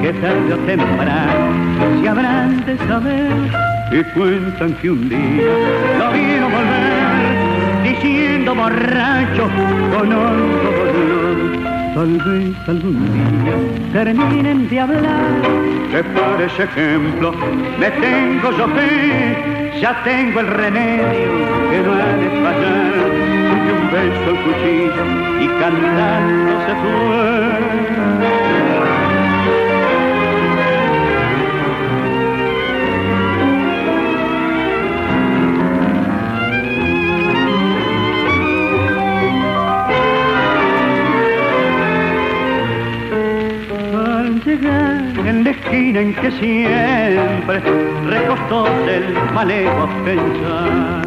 que 0.00 0.12
tarde 0.14 0.54
o 0.54 0.56
temprano 0.58 2.00
se 2.00 2.08
habrán 2.08 2.64
de 2.64 2.78
saber 2.78 3.32
y 3.92 4.02
cuentan 4.18 4.72
que 4.80 4.90
un 4.90 5.10
día 5.10 5.18
lo 5.98 6.12
vieron 6.12 6.52
volver 6.52 7.82
diciendo 7.84 8.54
borracho 8.54 9.50
con 9.92 10.12
hondo 10.12 10.70
dolor. 10.78 11.94
Tal 11.94 12.16
vez 12.16 12.68
algún 12.68 12.98
día 13.12 13.92
terminen 13.92 14.70
de 14.70 14.80
hablar 14.80 15.42
que 15.90 16.02
por 16.02 16.40
ese 16.40 16.62
ejemplo 16.62 17.34
me 17.78 17.90
tengo 17.90 18.50
yo 18.56 18.66
fe 18.68 19.70
ya 19.82 20.02
tengo 20.02 20.40
el 20.40 20.46
remedio 20.46 21.04
que 21.70 21.78
no 21.80 21.92
ha 21.92 22.12
de 22.16 22.28
fallar. 22.42 23.10
Y 23.50 23.70
un 23.70 23.90
beso 23.90 24.30
al 24.30 24.36
cuchillo 24.44 25.19
y 25.40 25.48
cantando 25.48 26.52
se 26.66 26.74
fue. 26.74 28.19
En 46.00 46.14
que 46.14 46.30
siempre 46.30 47.60
recostó 48.08 48.66
el 48.88 49.14
malego 49.34 49.82
a 49.82 50.04
pensar, 50.04 51.04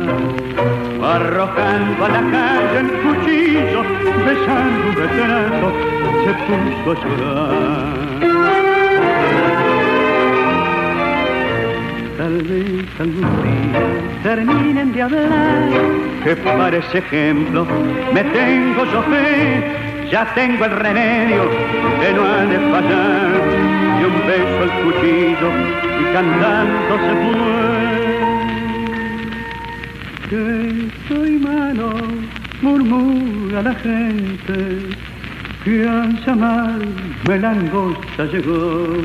arrojando 1.01 2.05
a 2.05 2.09
la 2.09 2.21
calle 2.31 2.79
el 2.79 2.89
cuchillo, 3.01 3.81
besando 4.25 4.89
un 4.89 4.95
retrato, 4.95 5.67
se 6.23 6.31
puso 6.45 6.91
a 6.91 6.95
llorar. 7.01 8.03
Tal 12.17 12.35
vez 12.43 12.85
algún 12.99 13.29
día 13.43 13.81
terminen 14.21 14.93
de 14.93 15.01
hablar, 15.01 15.69
que 16.23 16.35
para 16.35 16.77
ese 16.77 16.99
ejemplo 16.99 17.65
me 18.13 18.23
tengo 18.23 18.85
yo 18.85 19.01
fe, 19.03 20.09
ya 20.11 20.31
tengo 20.35 20.65
el 20.65 20.71
remedio 20.71 21.49
que 21.99 22.13
no 22.13 22.23
ha 22.23 22.45
de 22.45 22.59
fallar, 22.71 23.42
y 24.03 24.05
un 24.05 24.27
beso 24.27 24.63
al 24.63 24.71
cuchillo 24.83 25.49
y 25.99 26.03
cantando 26.13 26.93
se 27.05 27.13
fue. 27.23 27.63
Que 30.29 30.43
soy 31.07 31.31
malo, 31.39 31.87
murmura 32.61 33.61
la 33.61 33.75
gente, 33.75 34.57
que 35.63 35.87
al 35.87 36.25
llamarme 36.25 37.39
la 37.39 37.51
angosta 37.51 38.25
llegó. 38.25 38.97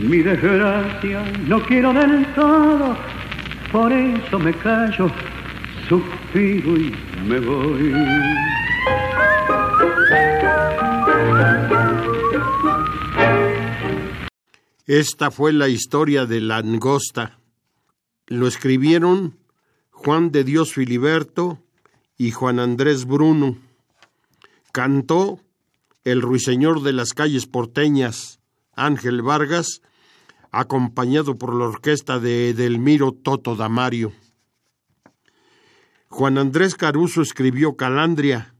Mi 0.00 0.18
desgracia 0.18 1.22
no 1.46 1.60
quiero 1.60 1.92
del 1.92 2.24
todo, 2.34 2.96
por 3.70 3.92
eso 3.92 4.38
me 4.38 4.52
callo, 4.54 5.10
suspiro 5.88 6.76
y 6.76 6.94
me 7.28 7.38
voy. 7.40 7.92
Esta 14.86 15.30
fue 15.30 15.54
la 15.54 15.68
historia 15.68 16.26
de 16.26 16.42
la 16.42 16.58
angosta. 16.58 17.38
Lo 18.26 18.46
escribieron 18.46 19.38
Juan 19.90 20.30
de 20.30 20.44
Dios 20.44 20.74
Filiberto 20.74 21.58
y 22.18 22.32
Juan 22.32 22.58
Andrés 22.60 23.06
Bruno. 23.06 23.56
Cantó 24.72 25.40
el 26.04 26.20
ruiseñor 26.20 26.82
de 26.82 26.92
las 26.92 27.14
calles 27.14 27.46
porteñas, 27.46 28.40
Ángel 28.74 29.22
Vargas, 29.22 29.80
acompañado 30.50 31.38
por 31.38 31.54
la 31.54 31.64
orquesta 31.64 32.18
de 32.20 32.50
Edelmiro 32.50 33.12
Toto 33.12 33.56
Damario. 33.56 34.12
Juan 36.08 36.36
Andrés 36.36 36.74
Caruso 36.74 37.22
escribió 37.22 37.74
Calandria, 37.74 38.54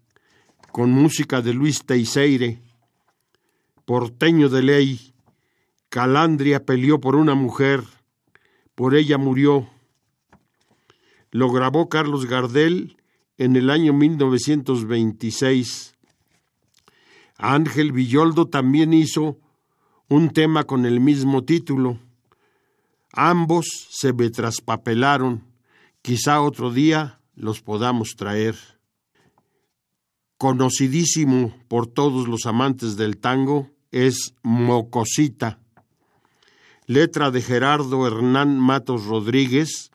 con 0.73 0.91
música 0.91 1.43
de 1.43 1.53
Luis 1.53 1.85
Teiseire. 1.85 2.63
Porteño 3.85 4.49
de 4.49 4.63
ley, 4.63 5.14
Calandria 5.95 6.67
peleó 6.67 7.01
por 7.01 7.15
una 7.15 7.37
mujer, 7.37 7.85
por 8.75 8.97
ella 8.97 9.17
murió. 9.17 9.71
Lo 11.31 11.53
grabó 11.53 11.89
Carlos 11.89 12.27
Gardel 12.27 12.97
en 13.39 13.55
el 13.55 13.71
año 13.71 13.93
1926. 13.93 15.95
Ángel 17.39 17.93
Villoldo 17.93 18.49
también 18.49 18.93
hizo 18.93 19.39
un 20.09 20.31
tema 20.31 20.65
con 20.65 20.85
el 20.85 20.99
mismo 20.99 21.45
título. 21.45 22.01
Ambos 23.13 23.67
se 23.91 24.13
me 24.13 24.31
traspapelaron. 24.31 25.45
Quizá 26.03 26.41
otro 26.41 26.73
día 26.73 27.21
los 27.37 27.63
podamos 27.63 28.17
traer. 28.17 28.57
Conocidísimo 30.39 31.55
por 31.69 31.87
todos 31.87 32.27
los 32.27 32.47
amantes 32.47 32.97
del 32.97 33.19
tango 33.19 33.71
es 33.93 34.35
Mocosita, 34.43 35.61
letra 36.87 37.31
de 37.31 37.41
Gerardo 37.41 38.07
Hernán 38.07 38.59
Matos 38.59 39.07
Rodríguez 39.07 39.91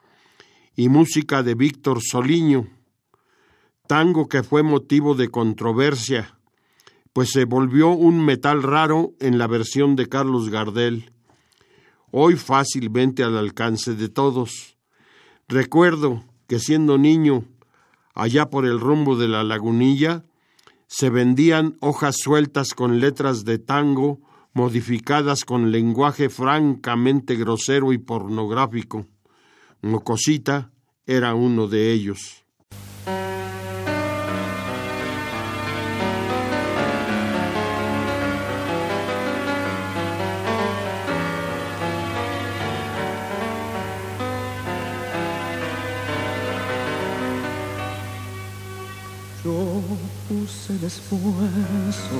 y 0.76 0.90
música 0.90 1.44
de 1.44 1.54
Víctor 1.54 2.00
Soliño, 2.02 2.68
tango 3.88 4.28
que 4.28 4.44
fue 4.44 4.64
motivo 4.64 5.14
de 5.14 5.30
controversia, 5.30 6.38
pues 7.14 7.30
se 7.32 7.46
volvió 7.46 7.90
un 7.90 8.24
metal 8.26 8.64
raro 8.64 9.14
en 9.20 9.38
la 9.38 9.48
versión 9.48 9.96
de 9.96 10.08
Carlos 10.08 10.50
Gardel, 10.50 11.12
hoy 12.12 12.36
fácilmente 12.36 13.24
al 13.24 13.38
alcance 13.38 13.94
de 13.94 14.10
todos. 14.10 14.78
Recuerdo 15.48 16.24
que 16.48 16.60
siendo 16.60 16.98
niño, 16.98 17.46
allá 18.16 18.50
por 18.50 18.66
el 18.66 18.80
rumbo 18.80 19.16
de 19.16 19.28
la 19.28 19.44
lagunilla, 19.44 20.24
se 20.88 21.12
vendían 21.12 21.78
hojas 21.82 22.16
sueltas 22.18 22.74
con 22.74 23.00
letras 23.00 23.46
de 23.46 23.60
tango 23.60 24.20
modificadas 24.54 25.46
con 25.46 25.72
lenguaje 25.72 26.30
francamente 26.30 27.36
grosero 27.36 27.94
y 27.94 27.98
pornográfico. 27.98 29.06
Mocosita 29.82 30.72
era 31.06 31.34
uno 31.34 31.68
de 31.68 31.92
ellos. 31.92 32.44
Yo 49.44 49.82
puse 50.28 50.86
esfuerzo 50.86 52.20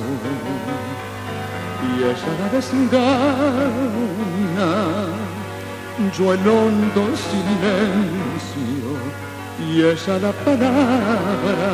y 1.86 1.90
ella 2.10 2.32
la 2.40 2.48
desgana. 2.56 3.70
Yo 6.16 6.24
el 6.32 6.48
hondo 6.48 7.02
silencio 7.28 8.90
y 9.66 9.82
ella 9.82 10.14
la 10.18 10.32
palabra. 10.44 11.70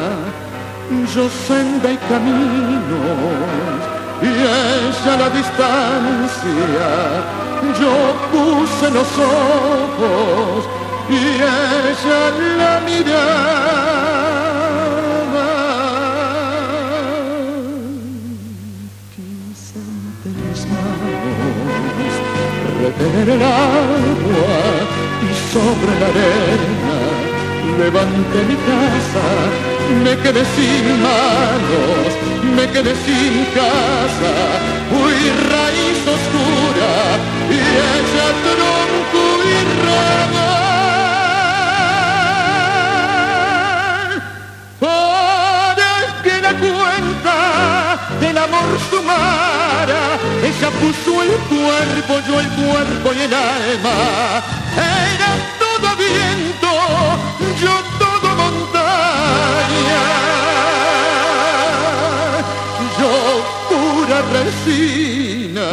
Yo 1.15 1.25
senda 1.29 1.89
y 1.91 1.97
caminos 1.97 3.81
y 4.23 4.25
ella 4.29 5.13
la 5.23 5.29
distancia. 5.31 6.89
Yo 7.81 7.95
puse 8.33 8.87
los 8.91 9.11
ojos 9.19 10.69
y 11.09 11.13
ella 11.17 12.21
la 12.59 12.81
mirada. 12.81 13.56
El 23.37 23.43
agua 23.43 24.57
y 25.27 25.31
sobre 25.53 25.93
la 26.01 26.07
arena 26.13 26.99
levanté 27.79 28.39
mi 28.51 28.57
casa, 28.71 29.25
me 30.05 30.15
quedé 30.23 30.43
sin 30.57 30.85
manos, 31.09 32.09
me 32.57 32.65
quedé 32.73 32.95
sin 33.07 33.35
casa, 33.61 34.33
fui 34.91 35.19
raíz 35.53 36.01
oscura 36.17 36.93
y 37.51 37.59
ella 37.97 38.27
tronco 38.47 39.16
del 48.57 48.65
amor 48.65 48.81
sumara, 48.91 50.19
ella 50.43 50.71
puso 50.71 51.23
el 51.23 51.31
cuerpo, 51.49 52.21
yo 52.27 52.41
el 52.41 52.49
cuerpo 52.49 53.13
y 53.15 53.21
el 53.23 53.35
alma. 53.35 54.43
Era 54.77 55.31
todo 55.59 55.97
viento, 55.97 56.71
yo 57.61 57.75
todo 57.99 58.29
montaña. 58.37 60.03
Yo 62.99 63.13
pura 63.69 64.19
resina 64.33 65.71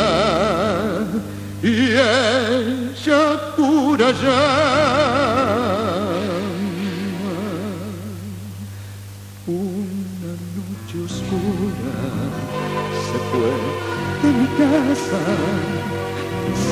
y 1.62 1.66
ella 1.92 3.22
pura 3.56 4.12
llama. 4.12 4.93
Casa, 14.94 15.22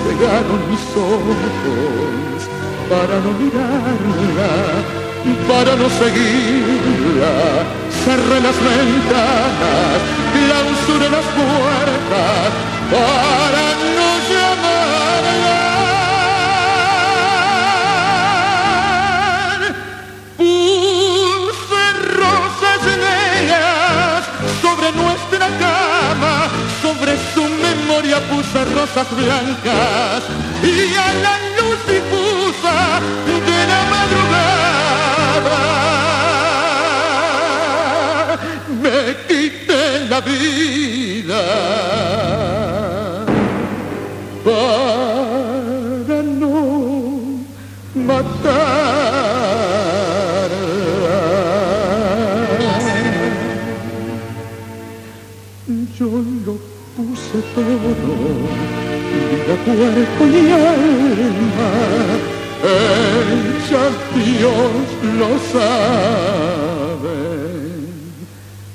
cegaron 0.04 0.62
mis 0.70 0.86
ojos 0.96 2.42
para 2.90 3.20
no 3.20 3.32
mirarla, 3.42 4.52
para 5.48 5.76
no 5.76 5.90
seguirla. 5.90 7.34
Cerré 8.04 8.40
las 8.42 8.58
ventanas, 8.70 10.00
clausuré 10.34 11.10
las 11.10 11.28
puertas 11.38 12.50
para 12.92 13.71
puse 28.30 28.66
rosas 28.66 29.08
blancas 29.16 30.24
y 30.64 30.96
a 30.96 31.14
la 31.14 31.51
cuerpo 59.76 60.26
y 60.28 60.52
alma. 60.52 61.72
Ella 62.64 63.86
Dios 64.16 64.72
lo 65.18 65.32
sabe. 65.52 67.22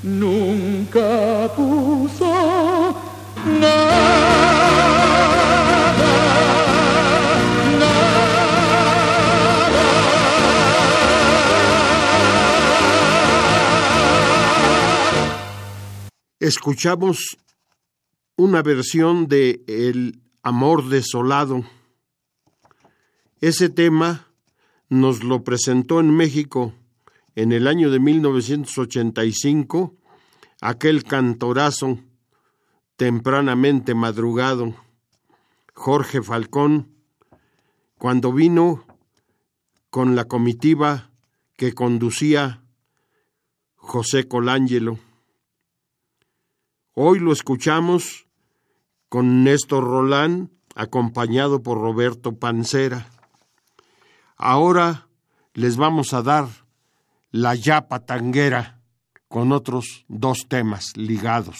Nunca 0.02 1.50
puso 1.54 2.96
Escuchamos 16.38 17.36
una 18.36 18.62
versión 18.62 19.26
de 19.26 19.62
El 19.66 20.25
amor 20.46 20.88
desolado. 20.88 21.64
Ese 23.40 23.68
tema 23.68 24.28
nos 24.88 25.24
lo 25.24 25.42
presentó 25.42 25.98
en 25.98 26.16
México 26.16 26.72
en 27.34 27.50
el 27.50 27.66
año 27.66 27.90
de 27.90 27.98
1985 27.98 29.96
aquel 30.60 31.02
cantorazo 31.02 31.98
tempranamente 32.94 33.96
madrugado, 33.96 34.76
Jorge 35.74 36.22
Falcón, 36.22 36.94
cuando 37.98 38.32
vino 38.32 38.86
con 39.90 40.14
la 40.14 40.26
comitiva 40.26 41.10
que 41.56 41.74
conducía 41.74 42.62
José 43.74 44.28
Colangelo. 44.28 45.00
Hoy 46.94 47.18
lo 47.18 47.32
escuchamos 47.32 48.25
con 49.08 49.44
Néstor 49.44 49.84
Rolán, 49.84 50.50
acompañado 50.74 51.62
por 51.62 51.78
Roberto 51.78 52.38
Pancera. 52.38 53.08
Ahora 54.36 55.08
les 55.54 55.76
vamos 55.76 56.12
a 56.12 56.22
dar 56.22 56.48
la 57.30 57.54
yapa 57.54 58.00
tanguera 58.04 58.80
con 59.28 59.52
otros 59.52 60.04
dos 60.08 60.46
temas 60.48 60.96
ligados. 60.96 61.58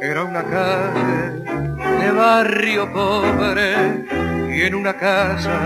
Era 0.00 0.24
una 0.24 0.42
calle 0.44 1.31
barrio 2.22 2.92
pobre 2.92 3.74
y 4.48 4.62
en 4.62 4.76
una 4.76 4.94
casa 4.94 5.58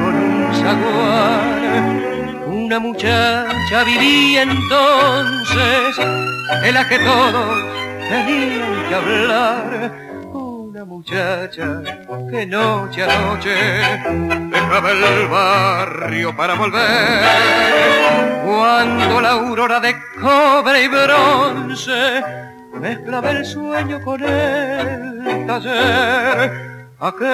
con 0.00 0.14
un 0.14 0.54
zaguán. 0.54 2.02
Una 2.46 2.78
muchacha 2.78 3.84
vivía 3.84 4.42
entonces 4.44 5.98
en 6.64 6.74
la 6.74 6.88
que 6.88 6.98
todos 7.00 7.64
tenían 8.08 8.88
que 8.88 8.94
hablar 8.94 9.92
una 10.32 10.86
muchacha 10.86 11.82
que 12.30 12.46
noche 12.46 13.02
a 13.02 13.18
noche 13.20 13.54
dejaba 14.54 14.90
el 14.90 15.28
barrio 15.28 16.34
para 16.34 16.54
volver. 16.54 17.20
Cuando 18.42 19.20
la 19.20 19.30
aurora 19.32 19.80
de 19.80 19.94
cobre 20.18 20.84
y 20.84 20.88
bronce 20.88 22.43
mezclaba 22.84 23.30
el 23.30 23.46
sueño 23.46 23.98
con 24.02 24.22
el 24.22 25.46
taller. 25.46 26.52
Aquella 27.00 27.24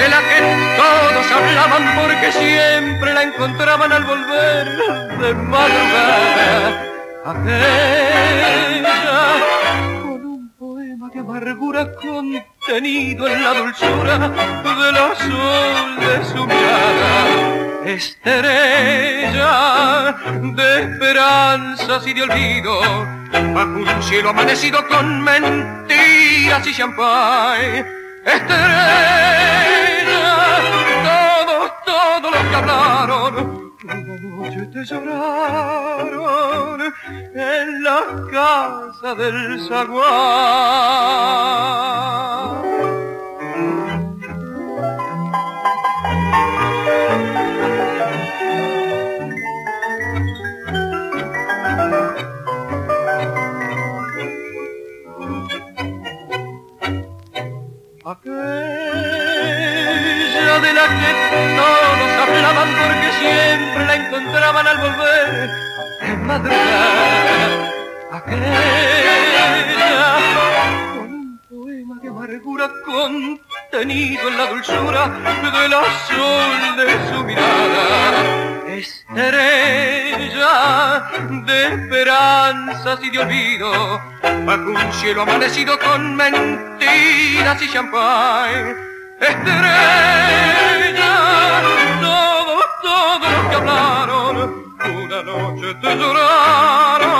de 0.00 0.06
la 0.12 0.20
que 0.28 0.38
todos 0.76 1.26
hablaban 1.38 1.84
porque 1.98 2.28
siempre 2.32 3.14
la 3.14 3.22
encontraban 3.22 3.92
al 3.92 4.04
volver 4.04 4.66
de 5.20 5.34
madrugada. 5.34 6.82
Aquella 7.24 8.48
de 11.14 11.18
amargura 11.18 11.92
contenido 11.94 13.26
en 13.28 13.42
la 13.42 13.54
dulzura 13.54 14.18
del 14.80 14.96
azul 14.96 15.96
de 16.00 16.24
su 16.24 16.46
mirada. 16.46 17.61
Estrella 17.84 19.52
de 20.54 20.82
esperanzas 20.82 22.06
y 22.06 22.12
de 22.12 22.22
olvido, 22.22 22.80
bajo 23.54 23.70
un 23.70 24.02
cielo 24.02 24.30
amanecido 24.30 24.86
con 24.88 25.20
mentiras 25.22 26.66
y 26.66 26.74
champán. 26.74 27.84
Estrella, 28.24 28.56
todos, 31.04 31.72
todos 31.84 32.30
los 32.32 32.44
que 32.46 32.56
hablaron 32.56 33.72
una 33.84 33.94
noche 33.94 34.66
te 34.72 34.84
lloraron 34.84 36.80
en 37.34 37.82
la 37.82 38.00
casa 38.30 39.14
del 39.14 39.60
zaguán. 39.66 40.22
Porque 62.54 63.10
siempre 63.20 63.86
la 63.86 63.94
encontraban 63.96 64.66
al 64.66 64.78
volver 64.78 65.50
en 66.00 66.26
madrugada. 66.26 67.72
Aquella 68.12 69.46
con 70.94 71.08
un 71.14 71.38
poema 71.48 71.94
de 72.02 72.08
amargura 72.08 72.66
contenido 72.84 74.28
en 74.28 74.36
la 74.36 74.46
dulzura 74.46 75.02
del 75.52 75.74
azul 75.74 76.76
de 76.76 76.86
su 77.08 77.24
mirada. 77.24 78.22
Estrella 78.68 80.52
de 81.46 81.56
esperanzas 81.66 82.98
y 83.02 83.10
de 83.10 83.18
olvido, 83.18 84.00
bajo 84.44 84.70
un 84.70 84.92
cielo 84.92 85.22
amanecido 85.22 85.78
con 85.78 86.16
mentiras 86.16 87.62
y 87.62 87.68
champán. 87.70 88.76
Estrella, 89.20 89.62
todos, 92.00 92.41
todos 92.82 93.20
los 93.20 93.48
que 93.48 93.54
hablaron, 93.54 94.36
una 94.84 95.22
noche 95.22 95.74
te 95.80 95.96
lloraron 95.96 97.12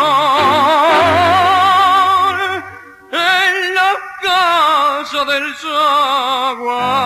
en 3.12 3.74
la 3.74 3.92
casa 4.22 5.24
del 5.24 5.54
zaguán. 5.54 7.02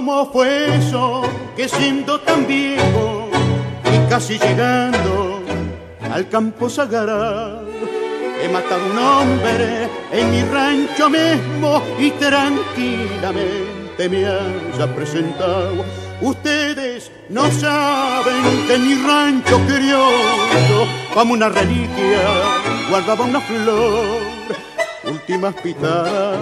Cómo 0.00 0.32
fue 0.32 0.78
eso 0.78 1.20
que 1.54 1.68
siendo 1.68 2.18
tan 2.20 2.46
viejo 2.46 3.28
y 3.84 4.08
casi 4.08 4.38
llegando 4.38 5.42
al 6.10 6.26
campo 6.30 6.70
sagrado 6.70 7.68
he 8.42 8.48
matado 8.48 8.80
un 8.92 8.98
hombre 8.98 9.90
en 10.10 10.30
mi 10.30 10.42
rancho 10.44 11.10
mismo 11.10 11.82
y 11.98 12.12
tranquilamente 12.12 14.08
me 14.08 14.24
haya 14.24 14.94
presentado. 14.96 15.84
Ustedes 16.22 17.12
no 17.28 17.50
saben 17.50 18.66
que 18.66 18.76
en 18.76 18.88
mi 18.88 18.94
rancho 19.06 19.60
criollo, 19.66 20.86
como 21.12 21.34
una 21.34 21.50
reliquia, 21.50 22.22
guardaba 22.88 23.26
una 23.26 23.40
flor, 23.42 24.22
últimas 25.04 25.54
pitadas 25.54 26.38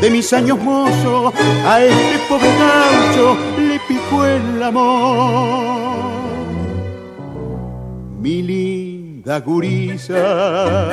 de 0.00 0.10
mis 0.10 0.32
años 0.32 0.58
mozos, 0.58 1.34
a 1.64 1.82
este 1.82 2.18
pobre 2.28 2.48
gaucho 2.58 3.36
le 3.58 3.78
picó 3.80 4.24
el 4.24 4.62
amor. 4.62 6.10
Mi 8.18 8.42
linda 8.42 9.40
gurisa, 9.40 10.90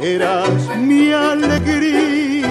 eras 0.00 0.76
mi 0.78 1.12
alegría. 1.12 2.44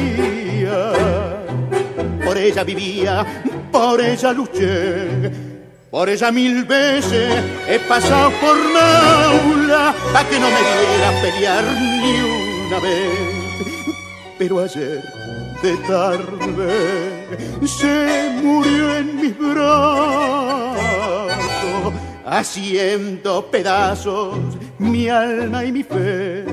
Por 2.25 2.37
ella 2.37 2.63
vivía, 2.63 3.25
por 3.71 4.01
ella 4.01 4.33
luché, 4.33 5.31
por 5.89 6.09
ella 6.09 6.31
mil 6.31 6.63
veces 6.65 7.31
he 7.69 7.79
pasado 7.79 8.31
por 8.41 8.57
Naula, 8.57 9.93
para 10.11 10.29
que 10.29 10.39
no 10.39 10.47
me 10.47 10.59
diera 10.59 11.09
a 11.09 11.21
pelear 11.21 11.63
ni 12.01 12.32
pero 14.37 14.59
ayer 14.59 15.01
de 15.61 15.77
tarde 15.87 17.37
se 17.65 18.29
murió 18.41 18.97
en 18.97 19.15
mis 19.15 19.37
brazos, 19.37 20.75
haciendo 22.25 23.45
pedazos 23.45 24.37
mi 24.79 25.07
alma 25.07 25.63
y 25.63 25.71
mi 25.71 25.83
fe. 25.83 26.43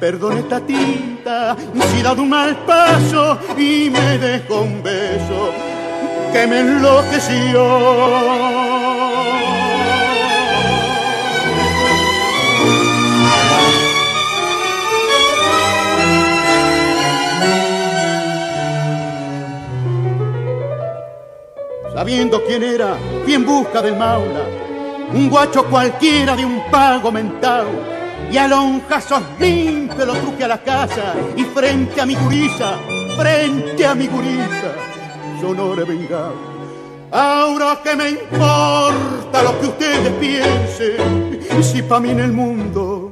Perdón 0.00 0.38
esta 0.38 0.60
tinta 0.60 1.56
si 1.90 2.00
he 2.00 2.02
dado 2.02 2.22
un 2.22 2.28
mal 2.28 2.56
paso 2.66 3.38
y 3.56 3.88
me 3.90 4.18
dejó 4.18 4.62
un 4.62 4.82
beso 4.82 5.52
que 6.32 6.44
me 6.46 6.60
enloqueció. 6.60 8.85
Sabiendo 21.96 22.44
quién 22.44 22.62
era, 22.62 22.98
fui 23.24 23.32
en 23.32 23.46
busca 23.46 23.80
del 23.80 23.96
maula, 23.96 24.44
un 25.14 25.30
guacho 25.30 25.64
cualquiera 25.64 26.36
de 26.36 26.44
un 26.44 26.60
pago 26.70 27.10
mental, 27.10 27.66
y 28.30 28.36
a 28.36 28.46
lonjazos 28.46 29.22
limpios 29.40 30.06
lo 30.06 30.12
truje 30.12 30.44
a 30.44 30.48
la 30.48 30.62
casa, 30.62 31.14
y 31.34 31.44
frente 31.44 31.98
a 31.98 32.04
mi 32.04 32.14
gurisa, 32.14 32.78
frente 33.16 33.86
a 33.86 33.94
mi 33.94 34.08
gurisa, 34.08 34.74
sonore 35.40 35.84
vengado. 35.84 36.34
Ahora 37.10 37.78
que 37.82 37.96
me 37.96 38.10
importa 38.10 39.42
lo 39.42 39.58
que 39.58 39.66
ustedes 39.68 40.12
piensen, 40.20 41.62
si 41.62 41.80
pa' 41.80 41.98
mí 41.98 42.10
en 42.10 42.20
el 42.20 42.32
mundo 42.32 43.10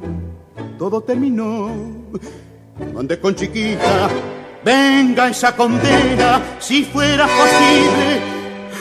todo 0.78 1.00
terminó. 1.00 1.70
Ande 2.98 3.18
con 3.18 3.34
chiquita, 3.34 4.10
venga 4.62 5.28
esa 5.28 5.56
condena, 5.56 6.58
si 6.58 6.84
fuera 6.84 7.24
posible, 7.26 8.33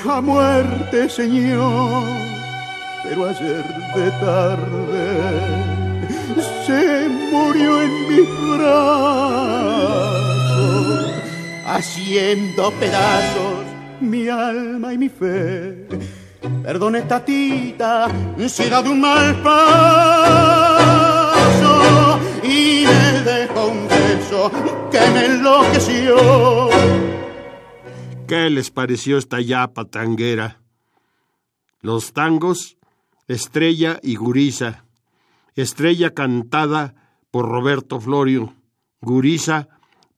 a 0.09 0.21
muerte, 0.21 1.09
Señor. 1.09 2.03
Pero 3.03 3.29
ayer 3.29 3.63
de 3.95 4.11
tarde 4.11 5.07
se 6.65 7.09
murió 7.31 7.81
en 7.81 8.07
mis 8.07 8.27
brazos, 8.57 9.83
haciendo 11.65 12.71
pedazos 12.79 13.65
mi 13.99 14.27
alma 14.29 14.93
y 14.93 14.97
mi 14.97 15.09
fe. 15.09 15.87
Perdone, 16.63 17.01
tatita, 17.03 18.07
si 18.47 18.69
da 18.69 18.81
de 18.81 18.89
un 18.89 19.01
mal 19.01 19.35
paso 19.41 19.59
y 22.43 22.85
me 22.85 23.21
dejó 23.21 23.67
un 23.67 23.87
beso 23.87 24.51
que 24.91 24.99
me 25.13 25.25
enloqueció. 25.25 26.63
¿Qué 28.33 28.49
les 28.49 28.71
pareció 28.71 29.19
esta 29.19 29.39
yapa 29.41 29.85
tanguera? 29.85 30.59
Los 31.81 32.13
tangos, 32.13 32.77
Estrella 33.27 33.99
y 34.01 34.15
Gurisa. 34.15 34.85
Estrella 35.55 36.15
cantada 36.15 36.95
por 37.29 37.47
Roberto 37.47 37.99
Florio, 37.99 38.55
Gurisa 39.01 39.69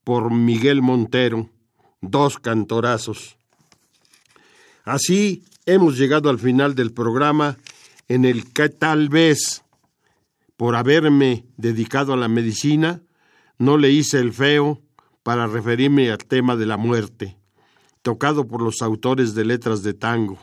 por 0.02 0.32
Miguel 0.32 0.80
Montero, 0.80 1.50
dos 2.00 2.38
cantorazos. 2.38 3.36
Así 4.84 5.44
hemos 5.66 5.98
llegado 5.98 6.30
al 6.30 6.38
final 6.38 6.74
del 6.74 6.94
programa 6.94 7.58
en 8.08 8.24
el 8.24 8.50
que 8.50 8.70
tal 8.70 9.10
vez, 9.10 9.62
por 10.56 10.74
haberme 10.74 11.44
dedicado 11.58 12.14
a 12.14 12.16
la 12.16 12.28
medicina, 12.28 13.02
no 13.58 13.76
le 13.76 13.90
hice 13.90 14.20
el 14.20 14.32
feo 14.32 14.80
para 15.22 15.46
referirme 15.46 16.10
al 16.10 16.24
tema 16.24 16.56
de 16.56 16.64
la 16.64 16.78
muerte, 16.78 17.36
tocado 18.06 18.46
por 18.46 18.62
los 18.62 18.82
autores 18.82 19.34
de 19.34 19.44
letras 19.44 19.82
de 19.82 19.92
tango. 19.92 20.38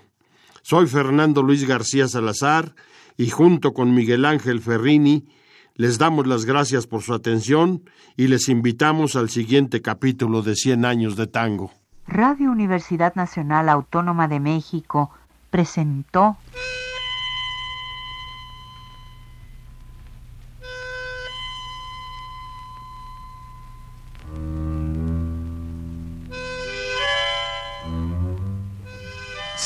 Soy 0.63 0.85
Fernando 0.85 1.41
Luis 1.41 1.65
García 1.65 2.09
Salazar 2.09 2.75
y 3.15 3.29
junto 3.29 3.73
con 3.73 3.95
Miguel 3.95 4.25
Ángel 4.25 4.59
Ferrini 4.59 5.29
les 5.75 5.97
damos 5.97 6.27
las 6.27 6.43
gracias 6.43 6.87
por 6.87 7.03
su 7.03 7.13
atención 7.13 7.89
y 8.17 8.27
les 8.27 8.49
invitamos 8.49 9.15
al 9.15 9.29
siguiente 9.29 9.81
capítulo 9.81 10.41
de 10.41 10.57
Cien 10.57 10.83
años 10.83 11.15
de 11.15 11.25
tango. 11.27 11.71
Radio 12.05 12.51
Universidad 12.51 13.15
Nacional 13.15 13.69
Autónoma 13.69 14.27
de 14.27 14.41
México 14.41 15.11
presentó 15.49 16.35